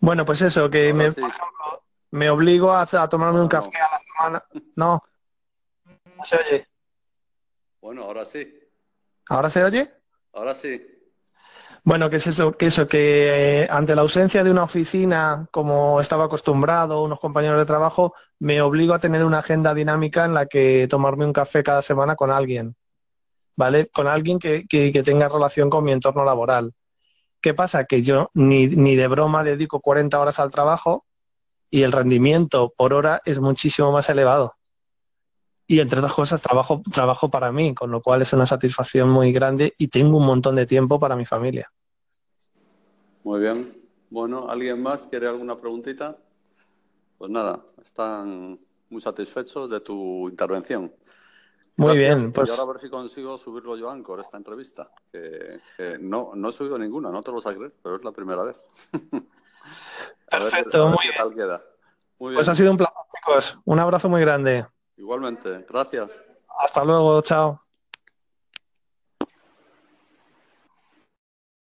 Bueno, 0.00 0.24
pues 0.24 0.42
eso, 0.42 0.68
que 0.70 0.90
Ahora 0.90 0.94
me, 1.04 1.10
sí. 1.12 1.20
por 1.20 1.30
ejemplo, 1.30 1.82
me 2.10 2.30
obligo 2.30 2.72
a, 2.72 2.82
a 2.82 3.08
tomarme 3.08 3.40
un 3.40 3.52
Ahora 3.52 3.58
no. 3.60 3.70
café 3.70 3.78
a 3.78 3.90
la 3.90 3.98
semana. 3.98 4.44
No. 4.76 5.02
No 6.16 6.24
se 6.24 6.36
oye. 6.36 6.66
Bueno, 7.80 8.02
ahora 8.02 8.24
sí, 8.24 8.58
¿Ahora 9.28 9.50
se 9.50 9.62
oye? 9.62 9.92
ahora 10.32 10.54
sí. 10.54 10.94
Bueno, 11.84 12.10
que 12.10 12.16
es 12.16 12.26
eso, 12.26 12.52
que 12.52 12.66
eso, 12.66 12.86
que 12.88 13.62
eh, 13.62 13.68
ante 13.70 13.94
la 13.94 14.02
ausencia 14.02 14.42
de 14.44 14.50
una 14.50 14.64
oficina, 14.64 15.46
como 15.50 16.00
estaba 16.00 16.24
acostumbrado, 16.24 17.02
unos 17.02 17.20
compañeros 17.20 17.58
de 17.58 17.64
trabajo, 17.66 18.14
me 18.40 18.60
obligo 18.60 18.94
a 18.94 18.98
tener 18.98 19.24
una 19.24 19.38
agenda 19.38 19.72
dinámica 19.74 20.24
en 20.24 20.34
la 20.34 20.46
que 20.46 20.86
tomarme 20.90 21.24
un 21.24 21.32
café 21.32 21.62
cada 21.62 21.80
semana 21.80 22.16
con 22.16 22.30
alguien, 22.30 22.74
¿vale? 23.58 23.88
Con 23.88 24.06
alguien 24.06 24.38
que, 24.38 24.66
que, 24.68 24.92
que 24.92 25.02
tenga 25.02 25.28
relación 25.28 25.68
con 25.68 25.82
mi 25.82 25.90
entorno 25.90 26.24
laboral. 26.24 26.72
¿Qué 27.40 27.54
pasa? 27.54 27.86
Que 27.86 28.02
yo 28.04 28.30
ni, 28.32 28.68
ni 28.68 28.94
de 28.94 29.08
broma 29.08 29.42
dedico 29.42 29.80
40 29.80 30.18
horas 30.18 30.38
al 30.38 30.52
trabajo 30.52 31.04
y 31.68 31.82
el 31.82 31.90
rendimiento 31.90 32.72
por 32.76 32.94
hora 32.94 33.20
es 33.24 33.40
muchísimo 33.40 33.90
más 33.90 34.08
elevado. 34.08 34.54
Y 35.66 35.80
entre 35.80 35.98
otras 35.98 36.14
cosas, 36.14 36.40
trabajo, 36.40 36.82
trabajo 36.94 37.30
para 37.30 37.50
mí, 37.50 37.74
con 37.74 37.90
lo 37.90 38.00
cual 38.00 38.22
es 38.22 38.32
una 38.32 38.46
satisfacción 38.46 39.10
muy 39.10 39.32
grande 39.32 39.74
y 39.76 39.88
tengo 39.88 40.18
un 40.18 40.26
montón 40.26 40.54
de 40.54 40.64
tiempo 40.64 41.00
para 41.00 41.16
mi 41.16 41.26
familia. 41.26 41.68
Muy 43.24 43.40
bien. 43.40 43.76
Bueno, 44.08 44.48
¿alguien 44.48 44.80
más 44.80 45.08
quiere 45.08 45.26
alguna 45.26 45.58
preguntita? 45.58 46.16
Pues 47.18 47.30
nada, 47.30 47.60
están 47.84 48.60
muy 48.88 49.02
satisfechos 49.02 49.68
de 49.68 49.80
tu 49.80 50.28
intervención. 50.28 50.92
Muy 51.78 51.96
Gracias. 51.96 52.18
bien, 52.18 52.32
pues 52.32 52.48
Y 52.48 52.50
ahora 52.50 52.62
a 52.64 52.66
ver 52.66 52.80
si 52.80 52.90
consigo 52.90 53.38
subirlo 53.38 53.76
yo 53.76 53.88
a 53.88 53.92
Anchor, 53.92 54.20
esta 54.20 54.36
entrevista. 54.36 54.90
Que, 55.12 55.60
que 55.76 55.96
no, 55.98 56.32
no 56.34 56.48
he 56.48 56.52
subido 56.52 56.76
ninguna, 56.78 57.10
no 57.10 57.22
te 57.22 57.30
lo 57.30 57.36
vas 57.36 57.46
a 57.46 57.54
creer, 57.54 57.72
pero 57.82 57.96
es 57.96 58.04
la 58.04 58.12
primera 58.12 58.42
vez. 58.42 58.56
Perfecto, 60.30 60.88
ver 60.88 60.88
muy 60.88 60.98
bien. 61.04 61.14
tal 61.16 61.34
queda. 61.34 61.62
Muy 62.18 62.34
pues 62.34 62.46
bien. 62.46 62.52
ha 62.52 62.54
sido 62.54 62.70
un 62.72 62.76
placer, 62.78 62.96
chicos. 63.14 63.58
Un 63.64 63.78
abrazo 63.78 64.08
muy 64.08 64.20
grande. 64.20 64.66
Igualmente, 64.98 65.64
gracias. 65.68 66.10
Hasta 66.58 66.84
luego, 66.84 67.22
chao. 67.22 67.67